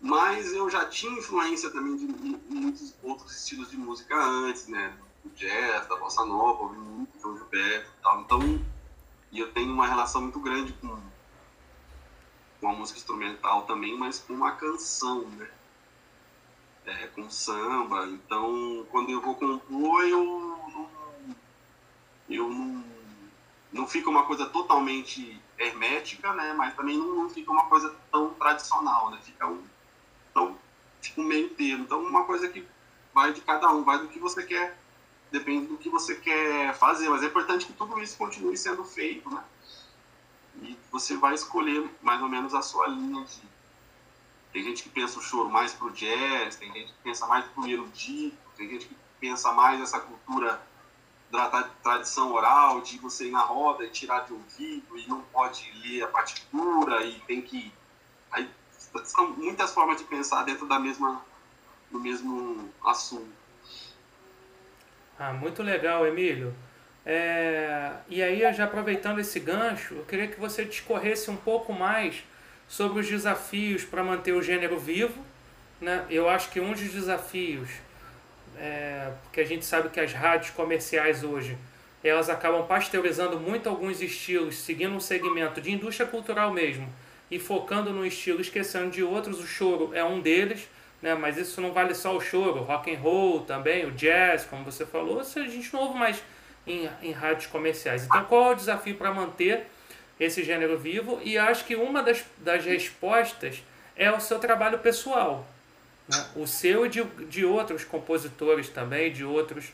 mas 0.00 0.52
eu 0.54 0.70
já 0.70 0.86
tinha 0.86 1.12
influência 1.18 1.70
também 1.70 1.94
de 1.94 2.06
muitos 2.48 2.94
outros 3.02 3.36
estilos 3.36 3.70
de 3.70 3.76
música 3.76 4.16
antes, 4.16 4.66
né? 4.66 4.96
Do 5.22 5.30
jazz, 5.30 5.86
da 5.86 5.96
bossa 5.96 6.24
nova, 6.24 6.62
ouvi 6.62 6.78
muito 6.78 7.20
João 7.20 7.36
Gilberto 7.36 7.90
e 7.90 8.02
tal. 8.02 8.20
Então, 8.22 8.40
e 9.30 9.38
eu 9.38 9.52
tenho 9.52 9.72
uma 9.72 9.86
relação 9.86 10.22
muito 10.22 10.40
grande 10.40 10.72
com, 10.72 10.98
com 12.60 12.68
a 12.68 12.72
música 12.72 12.98
instrumental 12.98 13.62
também, 13.66 13.96
mas 13.98 14.18
com 14.18 14.32
uma 14.32 14.52
canção, 14.52 15.20
né? 15.20 15.50
É, 16.86 17.06
com 17.08 17.30
samba. 17.30 18.06
Então, 18.06 18.86
quando 18.90 19.10
eu 19.10 19.20
vou 19.20 19.34
compor, 19.34 20.04
eu 20.06 20.24
não, 20.24 20.90
eu 22.26 22.48
não, 22.48 22.84
não 23.70 23.86
fica 23.86 24.08
uma 24.08 24.24
coisa 24.24 24.46
totalmente 24.46 25.38
hermética, 25.58 26.32
né? 26.32 26.54
Mas 26.54 26.74
também 26.74 26.96
não, 26.96 27.14
não 27.14 27.28
fica 27.28 27.52
uma 27.52 27.66
coisa 27.66 27.94
tão 28.10 28.32
tradicional, 28.32 29.10
né? 29.10 29.20
Fica 29.22 29.46
um 29.46 29.62
então, 30.30 30.58
tipo, 31.00 31.22
meio 31.22 31.50
termo. 31.50 31.84
Então, 31.84 32.02
uma 32.02 32.24
coisa 32.24 32.48
que 32.48 32.66
vai 33.14 33.32
de 33.32 33.40
cada 33.40 33.70
um, 33.70 33.82
vai 33.82 33.98
do 33.98 34.08
que 34.08 34.18
você 34.18 34.42
quer, 34.44 34.78
depende 35.30 35.66
do 35.66 35.76
que 35.76 35.88
você 35.88 36.14
quer 36.16 36.74
fazer. 36.74 37.08
Mas 37.08 37.22
é 37.22 37.26
importante 37.26 37.66
que 37.66 37.72
tudo 37.72 38.00
isso 38.00 38.16
continue 38.16 38.56
sendo 38.56 38.84
feito, 38.84 39.28
né? 39.30 39.44
E 40.62 40.76
você 40.90 41.16
vai 41.16 41.34
escolher 41.34 41.88
mais 42.02 42.20
ou 42.20 42.28
menos 42.28 42.54
a 42.54 42.62
sua 42.62 42.86
linha 42.88 43.24
de. 43.24 43.42
Tem 44.52 44.64
gente 44.64 44.82
que 44.82 44.88
pensa 44.88 45.18
o 45.18 45.22
choro 45.22 45.48
mais 45.48 45.72
pro 45.72 45.92
jazz, 45.92 46.56
tem 46.56 46.72
gente 46.72 46.92
que 46.92 46.98
pensa 47.04 47.24
mais 47.26 47.44
pro 47.46 47.68
erudito, 47.68 48.36
tem 48.56 48.68
gente 48.68 48.86
que 48.86 48.96
pensa 49.20 49.52
mais 49.52 49.80
essa 49.80 50.00
cultura 50.00 50.60
da 51.30 51.62
tradição 51.82 52.32
oral, 52.32 52.80
de 52.80 52.98
você 52.98 53.28
ir 53.28 53.30
na 53.30 53.42
roda 53.42 53.84
e 53.84 53.90
tirar 53.90 54.26
de 54.26 54.32
ouvido 54.32 54.98
e 54.98 55.06
não 55.06 55.22
pode 55.22 55.70
ler 55.82 56.02
a 56.02 56.08
partitura 56.08 57.04
e 57.04 57.20
tem 57.20 57.40
que. 57.40 57.72
São 59.04 59.30
muitas 59.30 59.72
formas 59.72 59.98
de 59.98 60.04
pensar 60.04 60.44
dentro 60.44 60.66
da 60.66 60.78
mesma, 60.78 61.22
do 61.90 62.00
mesmo 62.00 62.68
assunto. 62.84 63.28
Ah, 65.18 65.32
muito 65.32 65.62
legal, 65.62 66.06
Emílio. 66.06 66.54
É, 67.04 67.92
e 68.08 68.22
aí, 68.22 68.40
já 68.52 68.64
aproveitando 68.64 69.18
esse 69.20 69.38
gancho, 69.38 69.94
eu 69.94 70.04
queria 70.04 70.26
que 70.26 70.38
você 70.38 70.64
discorresse 70.64 71.30
um 71.30 71.36
pouco 71.36 71.72
mais 71.72 72.24
sobre 72.68 73.00
os 73.00 73.08
desafios 73.08 73.84
para 73.84 74.02
manter 74.02 74.32
o 74.32 74.42
gênero 74.42 74.78
vivo. 74.78 75.24
Né? 75.80 76.04
Eu 76.10 76.28
acho 76.28 76.50
que 76.50 76.60
um 76.60 76.72
dos 76.72 76.80
desafios, 76.80 77.68
é, 78.56 79.12
porque 79.22 79.40
a 79.40 79.46
gente 79.46 79.64
sabe 79.64 79.88
que 79.88 80.00
as 80.00 80.12
rádios 80.12 80.50
comerciais 80.50 81.24
hoje 81.24 81.56
elas 82.02 82.30
acabam 82.30 82.66
pasteurizando 82.66 83.38
muito 83.38 83.68
alguns 83.68 84.00
estilos, 84.00 84.58
seguindo 84.58 84.94
um 84.94 85.00
segmento 85.00 85.60
de 85.60 85.70
indústria 85.70 86.08
cultural 86.08 86.50
mesmo 86.50 86.90
e 87.30 87.38
focando 87.38 87.92
no 87.92 88.04
estilo, 88.04 88.40
esquecendo 88.40 88.90
de 88.90 89.02
outros. 89.02 89.38
O 89.38 89.46
choro 89.46 89.90
é 89.94 90.04
um 90.04 90.20
deles, 90.20 90.68
né? 91.00 91.14
mas 91.14 91.36
isso 91.36 91.60
não 91.60 91.72
vale 91.72 91.94
só 91.94 92.16
o 92.16 92.20
choro, 92.20 92.60
rock 92.60 92.94
and 92.94 92.98
roll 92.98 93.40
também, 93.42 93.86
o 93.86 93.92
jazz, 93.92 94.44
como 94.44 94.64
você 94.64 94.84
falou, 94.84 95.20
isso 95.20 95.38
a 95.38 95.46
gente 95.46 95.72
não 95.72 95.80
ouve 95.80 95.98
mais 95.98 96.22
em, 96.66 96.88
em 97.02 97.12
rádios 97.12 97.46
comerciais. 97.46 98.04
Então, 98.04 98.24
qual 98.24 98.50
é 98.50 98.52
o 98.52 98.56
desafio 98.56 98.96
para 98.96 99.12
manter 99.12 99.66
esse 100.18 100.42
gênero 100.44 100.78
vivo? 100.78 101.20
E 101.22 101.38
acho 101.38 101.64
que 101.64 101.76
uma 101.76 102.02
das, 102.02 102.24
das 102.38 102.64
respostas 102.64 103.62
é 103.96 104.10
o 104.10 104.20
seu 104.20 104.38
trabalho 104.38 104.78
pessoal. 104.78 105.46
Né? 106.08 106.26
O 106.36 106.46
seu 106.46 106.86
e 106.86 106.88
de, 106.88 107.04
de 107.04 107.44
outros 107.44 107.84
compositores 107.84 108.68
também, 108.68 109.12
de 109.12 109.24
outros 109.24 109.72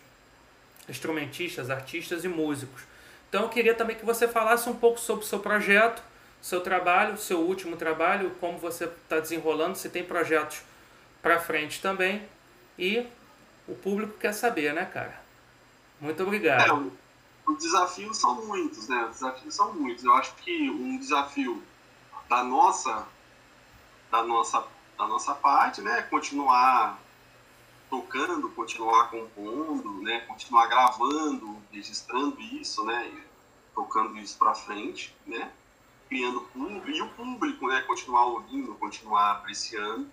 instrumentistas, 0.89 1.71
artistas 1.71 2.25
e 2.25 2.29
músicos. 2.29 2.83
Então 3.29 3.43
eu 3.43 3.49
queria 3.49 3.75
também 3.75 3.97
que 3.97 4.05
você 4.05 4.29
falasse 4.29 4.69
um 4.69 4.75
pouco 4.75 5.01
sobre 5.01 5.25
o 5.25 5.29
seu 5.29 5.41
projeto, 5.41 6.03
seu 6.41 6.61
trabalho, 6.61 7.17
seu 7.17 7.41
último 7.41 7.77
trabalho, 7.77 8.35
como 8.41 8.59
você 8.59 8.85
está 8.85 9.19
desenrolando, 9.19 9.77
se 9.77 9.89
tem 9.89 10.05
projetos 10.05 10.63
para 11.23 11.41
frente 11.41 11.81
também. 11.81 12.29
E 12.79 13.07
o 13.67 13.75
público 13.75 14.19
quer 14.19 14.33
saber, 14.33 14.73
né, 14.73 14.85
cara? 14.85 15.21
Muito 16.01 16.23
obrigado. 16.23 16.93
É, 17.47 17.51
os 17.51 17.59
desafios 17.59 18.17
são 18.19 18.47
muitos, 18.47 18.89
né? 18.89 19.05
Os 19.07 19.17
desafios 19.17 19.55
são 19.55 19.73
muitos. 19.75 20.05
Eu 20.05 20.15
acho 20.15 20.35
que 20.37 20.71
um 20.71 20.99
desafio 20.99 21.63
da 22.29 22.45
nossa, 22.45 23.07
da 24.11 24.23
nossa, 24.23 24.65
da 24.99 25.07
nossa 25.07 25.35
parte, 25.35 25.81
né, 25.81 26.01
é 26.01 26.03
continuar 26.03 26.99
tocando, 27.89 28.49
continuar 28.51 29.11
compondo, 29.11 30.03
né, 30.03 30.21
continuar 30.21 30.67
gravando, 30.67 31.57
registrando 31.71 32.41
isso, 32.41 32.85
né, 32.85 33.13
tocando 33.75 34.19
isso 34.19 34.37
para 34.39 34.55
frente, 34.55 35.15
né 35.25 35.53
criando 36.09 36.41
público 36.53 36.91
e 36.91 37.03
o 37.03 37.09
público, 37.11 37.67
né, 37.69 37.81
continuar 37.83 38.27
ouvindo, 38.27 38.75
continuar 38.75 39.33
apreciando. 39.33 40.11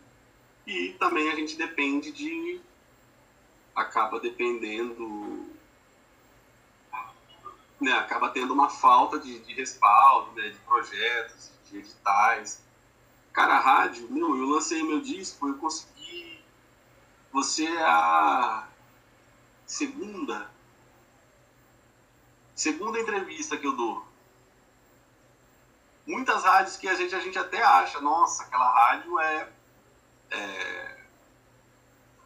E 0.66 0.96
também 1.00 1.30
a 1.32 1.36
gente 1.36 1.58
depende 1.58 2.12
de 2.12 2.62
acaba 3.76 4.20
dependendo 4.20 5.54
né, 7.84 7.92
acaba 7.94 8.30
tendo 8.30 8.54
uma 8.54 8.70
falta 8.70 9.20
de, 9.20 9.40
de 9.40 9.54
respaldo, 9.54 10.32
né, 10.40 10.50
de 10.50 10.58
projetos, 10.60 11.52
de 11.70 11.80
editais. 11.80 12.64
Cara, 13.34 13.56
a 13.56 13.60
rádio, 13.60 14.10
meu, 14.10 14.38
eu 14.38 14.46
lancei 14.46 14.82
meu 14.84 15.02
disco, 15.02 15.48
eu 15.48 15.58
consegui. 15.58 16.40
Você 17.32 17.66
é 17.66 17.84
a 17.84 18.68
segunda. 19.66 20.50
Segunda 22.56 23.00
entrevista 23.00 23.58
que 23.58 23.68
eu 23.68 23.76
dou 23.76 24.13
muitas 26.06 26.44
rádios 26.44 26.78
que 26.78 26.88
a 26.88 26.96
gente, 26.96 27.16
a 27.16 27.20
gente 27.20 27.38
até 27.38 27.62
acha, 27.64 28.00
nossa, 28.02 28.44
aquela 28.44 28.70
rádio 28.70 29.20
é, 29.20 29.50
é 30.32 31.04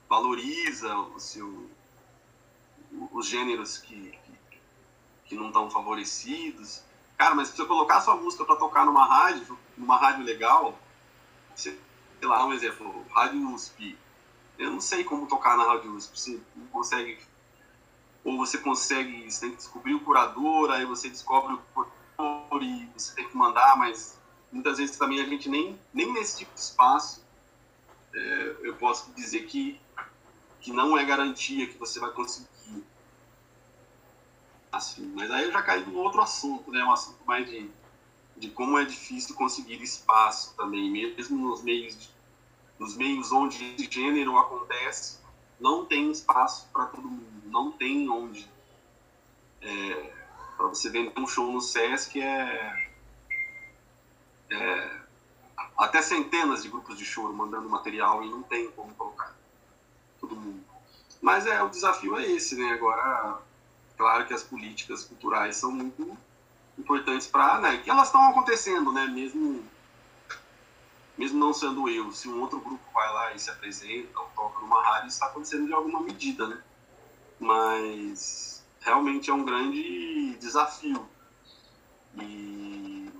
valoriza 0.09 0.95
o 0.97 1.19
seu, 1.19 1.69
os 3.11 3.27
gêneros 3.27 3.77
que, 3.77 4.11
que, 4.23 4.59
que 5.25 5.35
não 5.35 5.47
estão 5.47 5.69
favorecidos. 5.69 6.83
Cara, 7.17 7.35
mas 7.35 7.49
se 7.49 7.57
você 7.57 7.65
colocar 7.65 8.01
sua 8.01 8.15
música 8.15 8.45
para 8.45 8.55
tocar 8.55 8.85
numa 8.85 9.05
rádio, 9.05 9.57
numa 9.75 9.97
rádio 9.97 10.23
legal, 10.23 10.77
sei 11.55 11.77
lá, 12.21 12.45
um 12.45 12.53
exemplo, 12.53 13.05
Rádio 13.09 13.53
USP. 13.53 13.97
Eu 14.57 14.71
não 14.71 14.81
sei 14.81 15.03
como 15.03 15.27
tocar 15.27 15.57
na 15.57 15.65
Rádio 15.65 15.93
USP, 15.93 16.19
você 16.19 16.41
não 16.55 16.67
consegue. 16.67 17.19
Ou 18.23 18.37
você 18.37 18.57
consegue, 18.57 19.29
você 19.29 19.41
tem 19.41 19.51
que 19.51 19.57
descobrir 19.57 19.93
o 19.93 19.99
curador, 19.99 20.71
aí 20.71 20.85
você 20.85 21.09
descobre 21.09 21.53
o 21.53 21.85
e 22.63 22.89
você 22.95 23.15
tem 23.15 23.27
que 23.27 23.35
mandar, 23.35 23.77
mas 23.77 24.19
muitas 24.51 24.77
vezes 24.77 24.97
também 24.97 25.21
a 25.21 25.25
gente 25.25 25.49
nem, 25.49 25.79
nem 25.93 26.11
nesse 26.13 26.39
tipo 26.39 26.53
de 26.53 26.59
espaço 26.59 27.25
é, 28.13 28.55
eu 28.61 28.75
posso 28.75 29.11
dizer 29.13 29.45
que, 29.45 29.79
que 30.59 30.71
não 30.71 30.97
é 30.97 31.05
garantia 31.05 31.67
que 31.67 31.77
você 31.77 31.99
vai 31.99 32.11
conseguir 32.11 32.47
assim. 34.71 35.11
Mas 35.15 35.29
aí 35.31 35.45
eu 35.45 35.51
já 35.51 35.61
caí 35.61 35.85
num 35.85 35.97
outro 35.97 36.21
assunto, 36.21 36.71
né? 36.71 36.83
Um 36.83 36.91
assunto 36.91 37.23
mais 37.25 37.49
de, 37.49 37.69
de 38.35 38.49
como 38.49 38.77
é 38.77 38.85
difícil 38.85 39.35
conseguir 39.35 39.81
espaço 39.81 40.55
também, 40.55 40.89
mesmo 40.89 41.49
nos 41.49 41.61
meios, 41.63 41.97
de, 41.97 42.09
nos 42.79 42.95
meios 42.95 43.31
onde 43.31 43.75
esse 43.75 43.89
gênero 43.89 44.37
acontece, 44.37 45.19
não 45.59 45.85
tem 45.85 46.11
espaço 46.11 46.67
para 46.71 46.85
todo 46.85 47.07
mundo, 47.07 47.41
não 47.45 47.71
tem 47.71 48.09
onde. 48.09 48.49
É, 49.61 50.16
para 50.57 50.67
você 50.67 50.89
vender 50.89 51.13
um 51.17 51.27
show 51.27 51.51
no 51.51 51.61
Sesc 51.61 52.19
é, 52.19 52.89
é, 54.49 54.99
até 55.77 56.01
centenas 56.01 56.63
de 56.63 56.69
grupos 56.69 56.97
de 56.97 57.05
choro 57.05 57.33
mandando 57.33 57.69
material 57.69 58.23
e 58.23 58.29
não 58.29 58.41
tem 58.41 58.71
como 58.71 58.93
colocar 58.95 59.35
todo 60.19 60.35
mundo. 60.35 60.65
Mas 61.21 61.45
é 61.45 61.61
o 61.61 61.69
desafio 61.69 62.17
é 62.17 62.25
esse, 62.25 62.55
né? 62.55 62.73
Agora, 62.73 63.39
claro 63.95 64.25
que 64.25 64.33
as 64.33 64.43
políticas 64.43 65.03
culturais 65.03 65.55
são 65.55 65.71
muito 65.71 66.17
importantes 66.77 67.27
para, 67.27 67.59
né? 67.59 67.77
Que 67.77 67.89
elas 67.89 68.07
estão 68.07 68.27
acontecendo, 68.29 68.91
né? 68.91 69.05
Mesmo 69.05 69.63
mesmo 71.17 71.39
não 71.39 71.51
sendo 71.51 71.89
eu, 71.89 72.11
se 72.11 72.29
um 72.29 72.41
outro 72.41 72.59
grupo 72.59 72.83
vai 72.93 73.11
lá 73.11 73.33
e 73.33 73.39
se 73.39 73.49
apresenta 73.49 74.19
ou 74.19 74.29
toca 74.35 74.59
numa 74.59 74.83
rádio, 74.83 75.07
está 75.07 75.25
acontecendo 75.25 75.65
de 75.65 75.73
alguma 75.73 75.99
medida, 76.01 76.45
né? 76.47 76.61
Mas 77.39 78.56
realmente 78.87 79.29
é 79.29 79.33
um 79.33 79.43
grande 79.43 80.37
desafio. 80.37 81.07
E... 82.15 83.11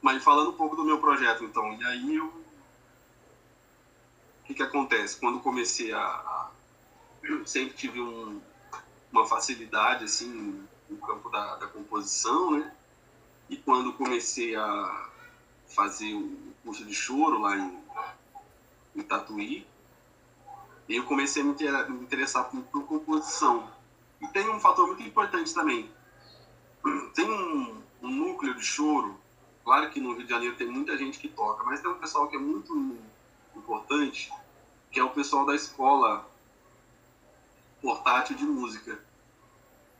Mas 0.00 0.24
falando 0.24 0.50
um 0.50 0.54
pouco 0.54 0.74
do 0.74 0.84
meu 0.84 0.98
projeto, 0.98 1.44
então, 1.44 1.72
e 1.74 1.84
aí 1.84 2.16
eu... 2.16 2.26
O 2.26 2.42
que, 4.44 4.54
que 4.54 4.62
acontece? 4.62 5.20
Quando 5.20 5.38
comecei 5.38 5.92
a... 5.92 6.50
Eu 7.22 7.46
sempre 7.46 7.76
tive 7.76 8.00
um... 8.00 8.40
uma 9.12 9.24
facilidade, 9.24 10.04
assim, 10.04 10.66
no 10.90 10.96
campo 10.98 11.30
da, 11.30 11.56
da 11.56 11.68
composição, 11.68 12.50
né? 12.50 12.74
E 13.48 13.56
quando 13.56 13.92
comecei 13.92 14.56
a 14.56 15.10
fazer 15.68 16.12
o 16.12 16.54
curso 16.64 16.84
de 16.84 16.94
choro 16.94 17.38
lá 17.38 17.56
em, 17.56 17.78
em 18.96 19.02
Tatuí, 19.02 19.64
eu 20.88 21.04
comecei 21.04 21.42
a 21.42 21.44
me 21.44 22.02
interessar 22.02 22.50
por, 22.50 22.62
por 22.64 22.84
composição. 22.84 23.70
E 24.22 24.28
tem 24.28 24.48
um 24.48 24.60
fator 24.60 24.86
muito 24.86 25.02
importante 25.02 25.52
também. 25.52 25.90
Tem 27.14 27.28
um, 27.28 27.82
um, 28.02 28.08
núcleo 28.08 28.54
de 28.54 28.64
choro. 28.64 29.20
Claro 29.64 29.90
que 29.90 30.00
no 30.00 30.14
Rio 30.14 30.24
de 30.24 30.30
Janeiro 30.30 30.56
tem 30.56 30.68
muita 30.68 30.96
gente 30.96 31.18
que 31.18 31.28
toca, 31.28 31.64
mas 31.64 31.80
tem 31.80 31.90
um 31.90 31.98
pessoal 31.98 32.28
que 32.28 32.36
é 32.36 32.38
muito 32.38 32.96
importante, 33.56 34.32
que 34.90 35.00
é 35.00 35.04
o 35.04 35.10
pessoal 35.10 35.44
da 35.44 35.54
escola 35.54 36.28
portátil 37.80 38.36
de 38.36 38.44
música. 38.44 39.04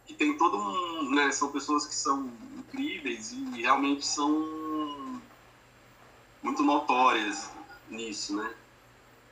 Que 0.07 0.15
tem 0.15 0.37
todo 0.39 0.57
um. 0.57 1.11
Né, 1.11 1.31
são 1.33 1.51
pessoas 1.51 1.85
que 1.85 1.95
são 1.95 2.33
incríveis 2.57 3.33
e 3.33 3.61
realmente 3.61 4.07
são 4.07 5.21
muito 6.43 6.63
notórias 6.63 7.51
nisso, 7.89 8.37
né? 8.37 8.55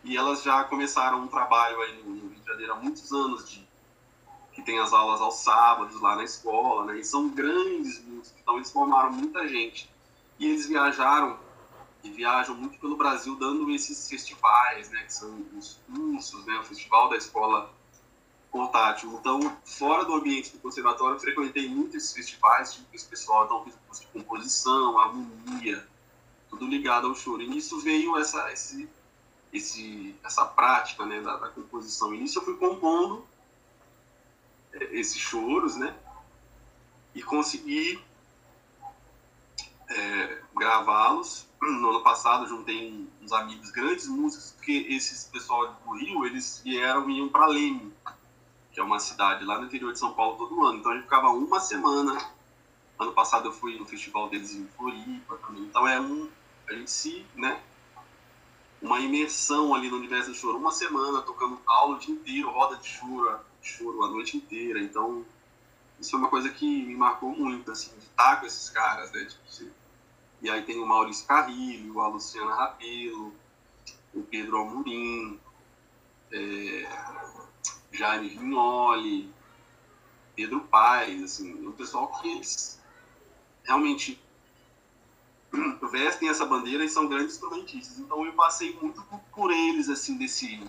E 0.03 0.17
elas 0.17 0.43
já 0.43 0.65
começaram 0.65 1.23
um 1.23 1.29
trabalho 1.29 1.81
aí 1.83 2.03
no 2.03 2.15
Rio 2.15 2.31
de 2.31 2.47
Janeiro 2.47 2.73
há 2.73 2.77
muitos 2.77 3.13
anos 3.13 3.49
de 3.49 3.70
que 4.53 4.63
tem 4.63 4.79
as 4.79 4.93
aulas 4.93 5.21
aos 5.21 5.37
sábados 5.37 6.01
lá 6.01 6.17
na 6.17 6.25
escola, 6.25 6.85
né? 6.87 6.99
E 6.99 7.05
são 7.05 7.29
grandes 7.29 8.03
músicos, 8.05 8.41
então 8.41 8.57
eles 8.57 8.71
formaram 8.71 9.13
muita 9.13 9.47
gente. 9.47 9.91
E 10.39 10.47
eles 10.47 10.67
viajaram 10.67 11.39
e 12.03 12.11
viajam 12.11 12.55
muito 12.55 12.79
pelo 12.79 12.97
Brasil 12.97 13.37
dando 13.37 13.71
esses 13.71 14.09
festivais, 14.09 14.91
né? 14.91 15.03
Que 15.03 15.13
são 15.13 15.47
os 15.57 15.79
cursos, 15.87 16.45
né? 16.47 16.59
O 16.59 16.65
festival 16.65 17.09
da 17.09 17.17
escola 17.17 17.73
portátil. 18.51 19.13
Então, 19.13 19.57
fora 19.65 20.05
do 20.05 20.15
ambiente 20.15 20.51
do 20.51 20.59
conservatório, 20.59 21.17
eu 21.17 21.21
frequentei 21.21 21.69
muito 21.69 21.97
esses 21.97 22.13
festivais, 22.13 22.75
tipo 22.75 22.89
esse 22.93 23.07
pessoal 23.07 23.45
então 23.45 23.65
fiz 23.65 23.75
curso 23.87 24.01
de 24.03 24.09
composição, 24.09 24.99
harmonia, 24.99 25.87
tudo 26.49 26.67
ligado 26.67 27.07
ao 27.07 27.15
choro. 27.15 27.43
E 27.43 27.47
nisso 27.47 27.81
veio 27.81 28.17
essa 28.19 28.51
esse, 28.53 28.89
esse 29.53 30.17
essa 30.25 30.45
prática, 30.45 31.07
né? 31.07 31.21
Da, 31.21 31.37
da 31.37 31.49
composição. 31.49 32.13
E 32.13 32.19
nisso 32.19 32.41
eu 32.41 32.45
fui 32.45 32.57
compondo 32.57 33.25
esses 34.73 35.19
choros, 35.19 35.77
né? 35.77 35.95
E 37.15 37.23
consegui 37.23 38.03
é, 39.89 40.43
gravá-los. 40.57 41.49
No 41.61 41.91
ano 41.91 42.03
passado 42.03 42.47
juntei 42.47 43.07
uns 43.21 43.33
amigos, 43.33 43.71
grandes 43.71 44.07
músicos, 44.07 44.53
porque 44.53 44.87
esses 44.89 45.25
pessoal 45.25 45.75
do 45.85 45.91
Rio, 45.93 46.25
eles 46.25 46.63
vieram 46.65 47.11
e 47.11 47.19
iam 47.19 47.29
para 47.29 47.47
Leme, 47.47 47.93
que 48.73 48.81
é 48.81 48.83
uma 48.83 48.99
cidade 48.99 49.45
lá 49.45 49.59
no 49.59 49.67
interior 49.67 49.93
de 49.93 49.99
São 49.99 50.15
Paulo 50.15 50.39
todo 50.39 50.65
ano. 50.65 50.79
Então 50.79 50.93
a 50.93 50.95
gente 50.95 51.05
ficava 51.05 51.29
uma 51.29 51.61
semana. 51.61 52.19
Ano 52.99 53.13
passado 53.13 53.49
eu 53.49 53.53
fui 53.53 53.79
no 53.79 53.85
festival 53.85 54.29
deles 54.29 54.55
em 54.55 54.67
Floripa 54.69 55.37
também. 55.39 55.65
Então 55.65 55.87
é 55.87 56.01
um, 56.01 56.29
a 56.69 56.73
gente 56.73 56.91
se, 56.91 57.27
né? 57.35 57.61
Uma 58.81 58.99
imersão 59.01 59.75
ali 59.75 59.91
no 59.91 59.97
universo 59.97 60.31
do 60.31 60.37
choro, 60.37 60.57
uma 60.57 60.73
semana 60.73 61.21
tocando 61.21 61.61
aula 61.67 61.97
o 61.97 61.99
dia 61.99 62.15
inteiro, 62.15 62.51
roda 62.51 62.77
de 62.77 62.89
choro, 62.89 63.39
choro 63.63 64.03
a 64.05 64.11
noite 64.11 64.37
inteira. 64.37 64.81
Então, 64.81 65.25
isso 66.01 66.17
é 66.17 66.19
uma 66.19 66.29
coisa 66.29 66.49
que 66.49 66.67
me 66.85 66.95
marcou 66.95 67.31
muito, 67.31 67.71
assim, 67.71 67.91
de 67.99 68.05
estar 68.05 68.41
com 68.41 68.47
esses 68.47 68.71
caras, 68.71 69.13
né? 69.13 69.25
Tipo, 69.25 69.71
e 70.43 70.49
aí 70.49 70.63
tem 70.63 70.79
o 70.79 70.87
Maurício 70.87 71.27
Carrilho, 71.27 72.01
a 72.01 72.09
Luciana 72.09 72.55
Rabelo, 72.55 73.35
o 74.15 74.23
Pedro 74.23 74.57
Almurim, 74.57 75.39
é, 76.33 76.89
Jaime 77.93 78.29
Vignoli, 78.29 79.31
Pedro 80.35 80.61
Paes, 80.63 81.23
assim, 81.23 81.67
o 81.67 81.73
pessoal 81.73 82.09
que 82.09 82.29
eles 82.29 82.81
realmente 83.65 84.19
vestem 85.91 86.31
essa 86.31 86.47
bandeira 86.47 86.85
e 86.85 86.89
são 86.89 87.07
grandes 87.07 87.35
instrumentistas. 87.35 87.99
Então 87.99 88.25
eu 88.25 88.33
passei 88.33 88.75
muito 88.81 89.03
por 89.35 89.51
eles, 89.51 89.91
assim, 89.91 90.17
desse 90.17 90.63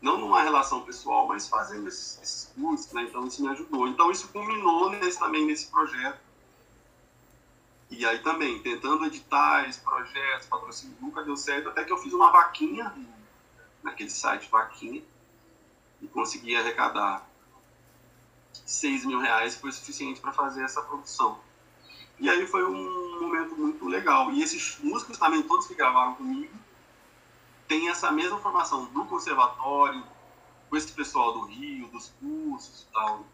não 0.00 0.18
numa 0.18 0.42
relação 0.42 0.82
pessoal, 0.82 1.26
mas 1.26 1.48
fazendo 1.48 1.88
esses, 1.88 2.20
esses 2.22 2.52
cursos, 2.54 2.92
né? 2.92 3.02
Então 3.02 3.26
isso 3.26 3.42
me 3.42 3.48
ajudou. 3.48 3.88
Então 3.88 4.10
isso 4.10 4.28
culminou 4.28 4.90
nesse, 4.90 5.18
também 5.18 5.46
nesse 5.46 5.70
projeto. 5.70 6.20
E 7.90 8.04
aí 8.04 8.18
também, 8.18 8.60
tentando 8.62 9.06
editais, 9.06 9.76
projetos, 9.76 10.48
patrocínio, 10.48 10.96
nunca 11.00 11.22
deu 11.22 11.36
certo, 11.36 11.68
até 11.68 11.84
que 11.84 11.92
eu 11.92 11.98
fiz 11.98 12.12
uma 12.12 12.32
vaquinha 12.32 12.92
naquele 13.82 14.10
site 14.10 14.50
Vaquinha 14.50 15.02
e 16.02 16.08
consegui 16.08 16.56
arrecadar 16.56 17.26
6 18.52 19.04
mil 19.06 19.20
reais, 19.20 19.56
foi 19.56 19.70
suficiente 19.70 20.20
para 20.20 20.32
fazer 20.32 20.64
essa 20.64 20.82
produção. 20.82 21.38
E 22.18 22.28
aí 22.28 22.46
foi 22.46 22.64
um 22.64 23.20
momento 23.20 23.54
muito 23.56 23.86
legal. 23.86 24.32
E 24.32 24.42
esses 24.42 24.78
músicos 24.82 25.18
também, 25.18 25.42
todos 25.42 25.66
que 25.66 25.74
gravaram 25.74 26.14
comigo, 26.14 26.52
tem 27.68 27.88
essa 27.88 28.10
mesma 28.10 28.38
formação 28.38 28.86
do 28.86 29.04
conservatório, 29.04 30.04
com 30.68 30.76
esse 30.76 30.92
pessoal 30.92 31.32
do 31.32 31.46
Rio, 31.46 31.88
dos 31.88 32.12
cursos 32.20 32.82
e 32.82 32.92
tal. 32.92 33.24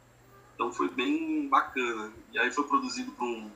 Então 0.54 0.72
foi 0.72 0.88
bem 0.88 1.48
bacana. 1.48 2.12
E 2.32 2.38
aí 2.38 2.50
foi 2.50 2.64
produzido 2.64 3.12
por 3.12 3.24
um, 3.24 3.50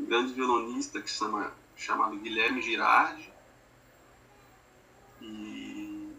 grande 0.00 0.32
violonista 0.32 1.00
que 1.00 1.10
chama 1.10 1.52
chamado 1.76 2.16
Guilherme 2.16 2.60
Girardi. 2.60 3.32
E, 5.20 6.12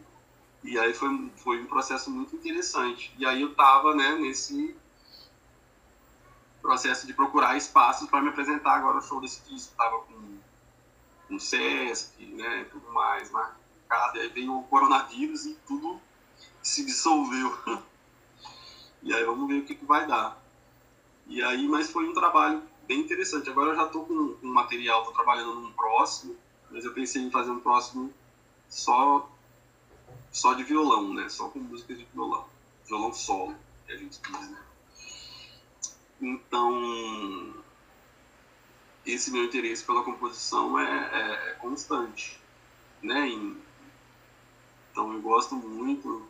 e 0.64 0.80
aí 0.80 0.94
foi, 0.94 1.32
foi 1.36 1.62
um 1.62 1.68
processo 1.68 2.10
muito 2.10 2.36
interessante. 2.36 3.14
E 3.18 3.26
aí 3.26 3.42
eu 3.42 3.52
estava 3.52 3.94
né, 3.96 4.16
nesse 4.16 4.76
processo 6.62 7.06
de 7.06 7.14
procurar 7.14 7.56
espaços 7.56 8.10
para 8.10 8.22
me 8.22 8.30
apresentar 8.30 8.78
agora 8.78 8.98
o 8.98 9.02
show 9.02 9.22
desse 9.22 9.42
disco. 9.48 9.72
Estava 9.72 10.00
com 10.00 10.14
no 11.30 11.40
SESC, 11.40 12.24
né, 12.26 12.68
tudo 12.72 12.92
mais, 12.92 13.32
marcado, 13.32 14.18
e 14.18 14.22
aí 14.22 14.30
veio 14.30 14.58
o 14.58 14.64
coronavírus 14.64 15.46
e 15.46 15.56
tudo 15.68 16.00
se 16.62 16.86
dissolveu. 16.86 17.58
e 19.04 19.14
aí 19.14 19.24
vamos 19.24 19.48
ver 19.48 19.60
o 19.60 19.66
que, 19.66 19.76
que 19.76 19.86
vai 19.86 20.08
dar. 20.08 20.42
E 21.28 21.42
aí, 21.42 21.68
mas 21.68 21.90
foi 21.90 22.08
um 22.08 22.14
trabalho 22.14 22.62
bem 22.88 23.00
interessante. 23.00 23.50
Agora 23.50 23.72
eu 23.72 23.76
já 23.76 23.86
estou 23.86 24.06
com, 24.06 24.36
com 24.36 24.48
material, 24.48 25.00
estou 25.00 25.14
trabalhando 25.14 25.56
num 25.56 25.72
próximo, 25.72 26.36
mas 26.70 26.86
eu 26.86 26.94
pensei 26.94 27.22
em 27.22 27.32
fazer 27.32 27.52
um 27.52 27.60
próximo 27.60 28.14
só 28.70 29.30
só 30.32 30.54
de 30.54 30.64
violão, 30.64 31.14
né? 31.14 31.30
Só 31.30 31.48
com 31.48 31.60
música 31.60 31.96
de 31.96 32.06
violão. 32.14 32.46
Violão 32.86 33.14
solo, 33.14 33.56
que 33.86 33.94
a 33.94 33.98
gente 33.98 34.20
diz, 34.22 34.50
né? 34.50 34.62
Então, 36.22 37.64
esse 39.06 39.32
meu 39.32 39.44
interesse 39.44 39.84
pela 39.84 40.04
composição 40.04 40.80
é, 40.80 40.84
é, 40.86 41.50
é 41.50 41.54
constante, 41.54 42.40
né? 43.02 43.28
Então 44.92 45.14
eu 45.14 45.22
gosto 45.22 45.56
muito 45.56 46.28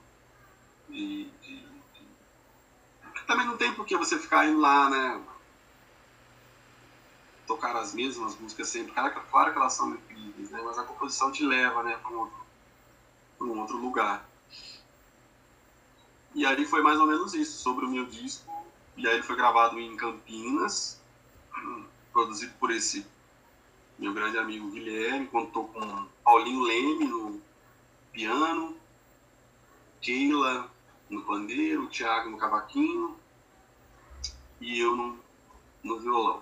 de, 0.90 1.30
também 3.26 3.46
não 3.46 3.58
tem 3.58 3.74
por 3.74 3.86
que 3.86 3.98
você 3.98 4.18
ficar 4.20 4.48
indo 4.48 4.60
lá, 4.60 4.90
né? 4.90 5.22
Tocar 7.48 7.76
as 7.76 7.94
mesmas 7.94 8.38
músicas 8.40 8.68
sempre. 8.68 8.92
Claro, 8.94 9.22
claro 9.32 9.52
que 9.52 9.58
elas 9.58 9.74
são 9.74 9.94
incríveis, 9.94 10.50
né? 10.52 10.62
Mas 10.64 10.78
a 10.78 10.84
composição 10.84 11.32
te 11.32 11.44
leva, 11.44 11.84
né? 11.84 11.98
Para 11.98 12.12
um, 12.12 12.20
outro, 12.20 12.46
um 13.42 13.60
outro 13.60 13.78
lugar. 13.78 14.28
E 16.34 16.46
aí 16.46 16.66
foi 16.66 16.82
mais 16.82 17.00
ou 17.00 17.08
menos 17.08 17.34
isso, 17.34 17.62
sobre 17.62 17.86
o 17.86 17.90
meu 17.90 18.06
disco. 18.06 18.66
E 18.98 19.08
aí 19.08 19.16
ele 19.16 19.24
foi 19.24 19.36
gravado 19.36 19.80
em 19.80 19.96
Campinas, 19.96 21.02
produzido 22.16 22.54
por 22.58 22.72
esse 22.72 23.06
meu 24.00 24.14
grande 24.14 24.38
amigo 24.38 24.72
Guilherme, 24.72 25.28
contou 25.28 25.68
com 25.68 26.08
Paulinho 26.24 26.64
Leme 26.64 27.06
no 27.06 27.42
piano, 28.14 28.78
Keila 30.00 30.72
no 31.10 31.24
pandeiro, 31.24 31.88
Thiago 31.88 32.30
no 32.30 32.38
cavaquinho 32.38 33.20
e 34.62 34.80
eu 34.80 34.96
no, 34.96 35.20
no 35.84 36.00
violão. 36.00 36.42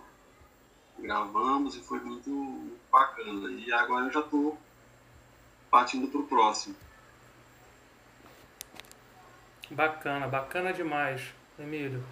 Gravamos 1.00 1.76
e 1.76 1.82
foi 1.82 2.00
muito, 2.02 2.30
muito 2.30 2.80
bacana. 2.92 3.52
E 3.54 3.74
agora 3.74 4.06
eu 4.06 4.12
já 4.12 4.20
estou 4.20 4.56
partindo 5.72 6.08
para 6.08 6.22
o 6.22 6.28
próximo. 6.28 6.76
Bacana, 9.72 10.28
bacana 10.28 10.72
demais, 10.72 11.34
Emílio. 11.58 12.06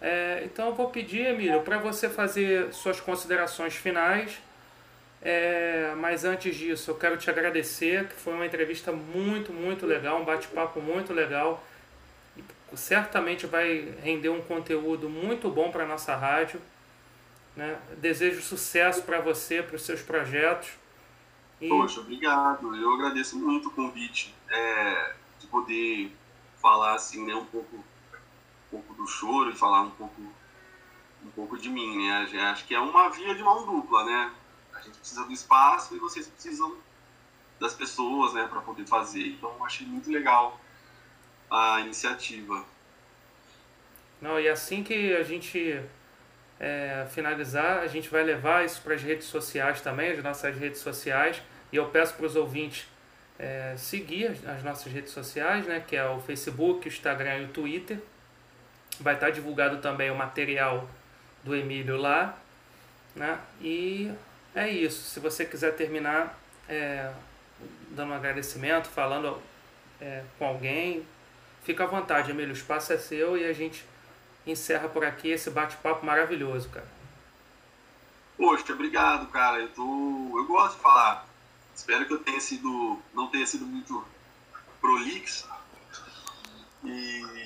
É, 0.00 0.42
então 0.44 0.68
eu 0.68 0.74
vou 0.74 0.90
pedir, 0.90 1.26
Emílio, 1.26 1.62
para 1.62 1.78
você 1.78 2.08
fazer 2.08 2.72
suas 2.72 3.00
considerações 3.00 3.74
finais. 3.74 4.38
É, 5.22 5.94
mas 5.96 6.24
antes 6.24 6.54
disso, 6.54 6.90
eu 6.90 6.96
quero 6.96 7.16
te 7.16 7.30
agradecer, 7.30 8.06
que 8.08 8.14
foi 8.14 8.34
uma 8.34 8.44
entrevista 8.44 8.92
muito, 8.92 9.52
muito 9.52 9.86
legal, 9.86 10.20
um 10.20 10.24
bate-papo 10.24 10.80
muito 10.80 11.14
legal. 11.14 11.64
Certamente 12.74 13.46
vai 13.46 13.94
render 14.02 14.28
um 14.28 14.42
conteúdo 14.42 15.08
muito 15.08 15.48
bom 15.48 15.70
para 15.70 15.84
a 15.84 15.86
nossa 15.86 16.14
rádio. 16.14 16.60
Né? 17.56 17.78
Desejo 17.98 18.42
sucesso 18.42 19.02
para 19.02 19.20
você, 19.20 19.62
para 19.62 19.76
os 19.76 19.82
seus 19.82 20.02
projetos. 20.02 20.68
E... 21.60 21.68
Poxa, 21.68 22.00
obrigado. 22.00 22.74
Eu 22.76 22.92
agradeço 22.94 23.38
muito 23.38 23.68
o 23.68 23.70
convite 23.70 24.34
é, 24.50 25.12
de 25.38 25.46
poder 25.46 26.12
falar 26.60 26.94
assim, 26.94 27.24
né, 27.26 27.34
um 27.34 27.44
pouco, 27.44 27.84
pouco 28.74 28.94
do 28.94 29.06
choro 29.06 29.50
e 29.50 29.56
falar 29.56 29.82
um 29.82 29.90
pouco, 29.90 30.20
um 31.24 31.30
pouco 31.34 31.58
de 31.58 31.68
mim, 31.68 32.06
né? 32.06 32.28
Acho 32.50 32.64
que 32.66 32.74
é 32.74 32.80
uma 32.80 33.08
via 33.10 33.34
de 33.34 33.42
mão 33.42 33.64
dupla, 33.64 34.04
né? 34.04 34.32
A 34.74 34.80
gente 34.80 34.98
precisa 34.98 35.24
do 35.24 35.32
espaço 35.32 35.94
e 35.94 35.98
vocês 35.98 36.26
precisam 36.26 36.76
das 37.60 37.74
pessoas, 37.74 38.34
né, 38.34 38.46
para 38.48 38.60
poder 38.60 38.86
fazer. 38.86 39.26
Então, 39.28 39.64
achei 39.64 39.86
muito 39.86 40.10
legal 40.10 40.60
a 41.50 41.80
iniciativa. 41.80 42.64
Não, 44.20 44.40
e 44.40 44.48
assim 44.48 44.82
que 44.82 45.14
a 45.14 45.22
gente 45.22 45.80
é, 46.58 47.06
finalizar, 47.10 47.78
a 47.78 47.86
gente 47.86 48.08
vai 48.08 48.24
levar 48.24 48.64
isso 48.64 48.82
para 48.82 48.94
as 48.94 49.02
redes 49.02 49.26
sociais 49.26 49.80
também, 49.80 50.10
as 50.10 50.22
nossas 50.22 50.56
redes 50.56 50.80
sociais. 50.80 51.40
E 51.72 51.76
eu 51.76 51.86
peço 51.86 52.14
para 52.14 52.26
os 52.26 52.36
ouvintes 52.36 52.86
é, 53.38 53.74
seguir 53.76 54.36
as 54.46 54.62
nossas 54.62 54.92
redes 54.92 55.12
sociais, 55.12 55.66
né, 55.66 55.80
que 55.80 55.96
é 55.96 56.08
o 56.08 56.20
Facebook, 56.20 56.86
o 56.86 56.88
Instagram 56.88 57.38
e 57.38 57.44
o 57.44 57.48
Twitter. 57.48 57.98
Vai 59.00 59.14
estar 59.14 59.30
divulgado 59.30 59.78
também 59.78 60.10
o 60.10 60.16
material 60.16 60.88
do 61.42 61.54
Emílio 61.54 61.96
lá. 61.96 62.36
Né? 63.14 63.38
E 63.60 64.12
é 64.54 64.68
isso. 64.68 65.02
Se 65.10 65.20
você 65.20 65.44
quiser 65.44 65.74
terminar 65.76 66.38
é, 66.68 67.12
dando 67.90 68.12
um 68.12 68.14
agradecimento, 68.14 68.88
falando 68.88 69.40
é, 70.00 70.22
com 70.38 70.46
alguém, 70.46 71.06
fica 71.62 71.84
à 71.84 71.86
vontade, 71.86 72.30
Emílio. 72.30 72.50
O 72.50 72.56
espaço 72.56 72.92
é 72.92 72.98
seu 72.98 73.36
e 73.36 73.44
a 73.44 73.52
gente 73.52 73.84
encerra 74.46 74.88
por 74.88 75.04
aqui 75.04 75.28
esse 75.28 75.50
bate-papo 75.50 76.04
maravilhoso, 76.04 76.68
cara. 76.68 76.86
Poxa, 78.36 78.72
obrigado, 78.72 79.26
cara. 79.28 79.58
Eu, 79.58 79.68
tô... 79.68 80.38
eu 80.38 80.46
gosto 80.46 80.76
de 80.76 80.82
falar. 80.82 81.26
Espero 81.74 82.06
que 82.06 82.14
eu 82.14 82.18
tenha 82.18 82.40
sido, 82.40 82.98
não 83.12 83.28
tenha 83.28 83.46
sido 83.46 83.64
muito 83.64 84.04
prolixo. 84.80 85.48
E... 86.84 87.43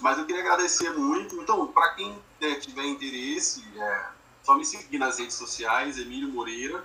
Mas 0.00 0.18
eu 0.18 0.26
queria 0.26 0.42
agradecer 0.42 0.90
muito. 0.90 1.40
Então, 1.40 1.66
para 1.68 1.94
quem 1.94 2.12
né, 2.40 2.54
tiver 2.56 2.84
interesse, 2.84 3.64
é, 3.76 4.06
só 4.42 4.54
me 4.56 4.64
seguir 4.64 4.98
nas 4.98 5.18
redes 5.18 5.36
sociais, 5.36 5.98
Emílio 5.98 6.28
Moreira. 6.28 6.84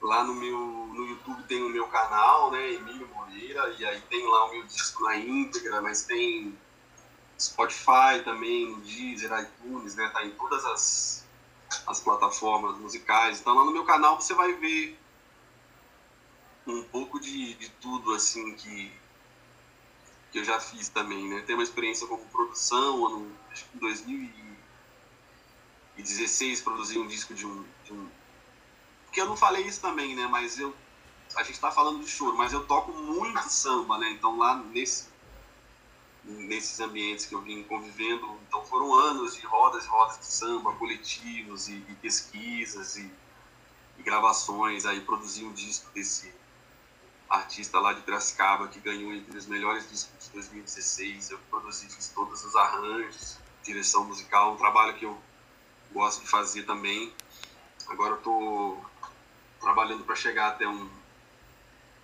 Lá 0.00 0.22
no 0.22 0.34
meu 0.34 0.58
no 0.58 1.06
YouTube 1.08 1.42
tem 1.44 1.62
o 1.62 1.68
meu 1.68 1.88
canal, 1.88 2.50
né, 2.50 2.74
Emílio 2.74 3.08
Moreira, 3.08 3.74
e 3.78 3.84
aí 3.84 4.00
tem 4.02 4.26
lá 4.26 4.44
o 4.44 4.52
meu 4.52 4.62
disco 4.64 5.02
na 5.02 5.16
íntegra, 5.16 5.80
mas 5.80 6.02
tem 6.02 6.56
Spotify 7.40 8.22
também, 8.22 8.78
Deezer, 8.80 9.32
iTunes, 9.40 9.96
né, 9.96 10.08
tá 10.10 10.24
em 10.24 10.30
todas 10.32 10.64
as 10.66 11.24
as 11.86 12.00
plataformas 12.00 12.76
musicais. 12.78 13.40
Então 13.40 13.54
lá 13.54 13.64
no 13.64 13.72
meu 13.72 13.84
canal 13.84 14.20
você 14.20 14.34
vai 14.34 14.52
ver 14.54 14.98
um 16.66 16.82
pouco 16.84 17.20
de, 17.20 17.54
de 17.54 17.68
tudo 17.70 18.14
assim 18.14 18.54
que, 18.54 18.92
que 20.34 20.40
eu 20.40 20.44
já 20.44 20.58
fiz 20.58 20.88
também, 20.88 21.28
né? 21.28 21.42
Tem 21.42 21.54
uma 21.54 21.62
experiência 21.62 22.08
como 22.08 22.24
produção, 22.24 23.06
ano, 23.06 23.30
acho 23.52 23.66
que 23.66 23.76
em 23.76 23.78
2016 23.78 26.60
produzi 26.60 26.98
um 26.98 27.06
disco 27.06 27.32
de 27.34 27.46
um, 27.46 27.64
de 27.84 27.92
um... 27.92 28.10
Porque 29.04 29.20
eu 29.20 29.26
não 29.26 29.36
falei 29.36 29.64
isso 29.64 29.80
também, 29.80 30.16
né? 30.16 30.26
Mas 30.26 30.58
eu... 30.58 30.74
A 31.36 31.44
gente 31.44 31.54
está 31.54 31.70
falando 31.70 32.02
de 32.02 32.10
choro, 32.10 32.36
mas 32.36 32.52
eu 32.52 32.66
toco 32.66 32.90
muito 32.90 33.48
samba, 33.48 33.96
né? 33.96 34.10
Então 34.10 34.36
lá 34.36 34.56
nesse 34.56 35.06
nesses 36.24 36.80
ambientes 36.80 37.26
que 37.26 37.34
eu 37.36 37.40
vim 37.40 37.62
convivendo. 37.62 38.36
Então 38.48 38.64
foram 38.64 38.92
anos 38.92 39.36
de 39.36 39.46
rodas 39.46 39.84
e 39.84 39.86
rodas 39.86 40.18
de 40.18 40.26
samba, 40.26 40.72
coletivos 40.72 41.68
e, 41.68 41.74
e 41.74 41.94
pesquisas 42.02 42.96
e, 42.96 43.08
e, 43.98 44.02
gravações. 44.02 44.84
Aí 44.84 45.00
produzi 45.00 45.44
um 45.44 45.52
disco 45.52 45.92
desse 45.92 46.34
artista 47.28 47.78
lá 47.80 47.92
de 47.92 48.02
Piracicaba 48.02 48.68
que 48.68 48.78
ganhou 48.80 49.12
entre 49.12 49.36
os 49.36 49.46
melhores 49.46 49.88
discos 49.88 50.26
de 50.26 50.30
2016. 50.32 51.30
Eu 51.30 51.38
produzi 51.50 51.88
fiz 51.88 52.08
todos 52.08 52.44
os 52.44 52.54
arranjos, 52.54 53.38
direção 53.62 54.04
musical, 54.04 54.52
um 54.52 54.56
trabalho 54.56 54.94
que 54.94 55.04
eu 55.04 55.18
gosto 55.92 56.22
de 56.22 56.28
fazer 56.28 56.64
também. 56.64 57.12
Agora 57.88 58.12
eu 58.12 58.18
estou 58.18 58.84
trabalhando 59.60 60.04
para 60.04 60.14
chegar 60.14 60.48
até 60.48 60.66
um, 60.66 60.90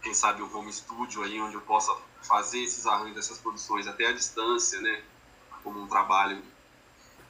quem 0.02 0.14
sabe 0.14 0.42
um 0.42 0.56
home 0.56 0.72
studio 0.72 1.22
aí 1.22 1.40
onde 1.40 1.54
eu 1.54 1.60
possa 1.60 1.94
fazer 2.22 2.60
esses 2.62 2.86
arranjos, 2.86 3.18
essas 3.18 3.38
produções 3.38 3.86
até 3.86 4.06
a 4.06 4.12
distância, 4.12 4.80
né? 4.80 5.02
Como 5.62 5.80
um 5.80 5.86
trabalho 5.86 6.42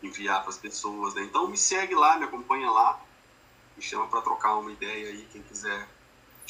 enviar 0.02 0.40
para 0.40 0.50
as 0.50 0.58
pessoas, 0.58 1.14
né? 1.14 1.22
Então 1.22 1.48
me 1.48 1.56
segue 1.56 1.94
lá, 1.94 2.16
me 2.16 2.24
acompanha 2.24 2.70
lá, 2.70 3.00
me 3.76 3.82
chama 3.82 4.06
para 4.06 4.22
trocar 4.22 4.56
uma 4.56 4.72
ideia 4.72 5.08
aí, 5.08 5.26
quem 5.32 5.42
quiser 5.42 5.88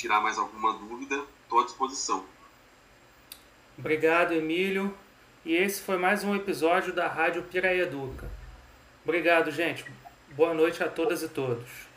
tirar 0.01 0.21
mais 0.21 0.39
alguma 0.39 0.73
dúvida, 0.73 1.23
estou 1.43 1.61
à 1.61 1.65
disposição. 1.65 2.25
Obrigado, 3.79 4.33
Emílio. 4.33 4.95
E 5.45 5.55
esse 5.55 5.81
foi 5.81 5.97
mais 5.97 6.25
um 6.25 6.35
episódio 6.35 6.93
da 6.93 7.07
Rádio 7.07 7.43
Piraí 7.43 7.81
Educa. 7.81 8.31
Obrigado, 9.05 9.51
gente. 9.51 9.85
Boa 10.31 10.55
noite 10.55 10.83
a 10.83 10.89
todas 10.89 11.23
e 11.23 11.29
todos. 11.29 11.91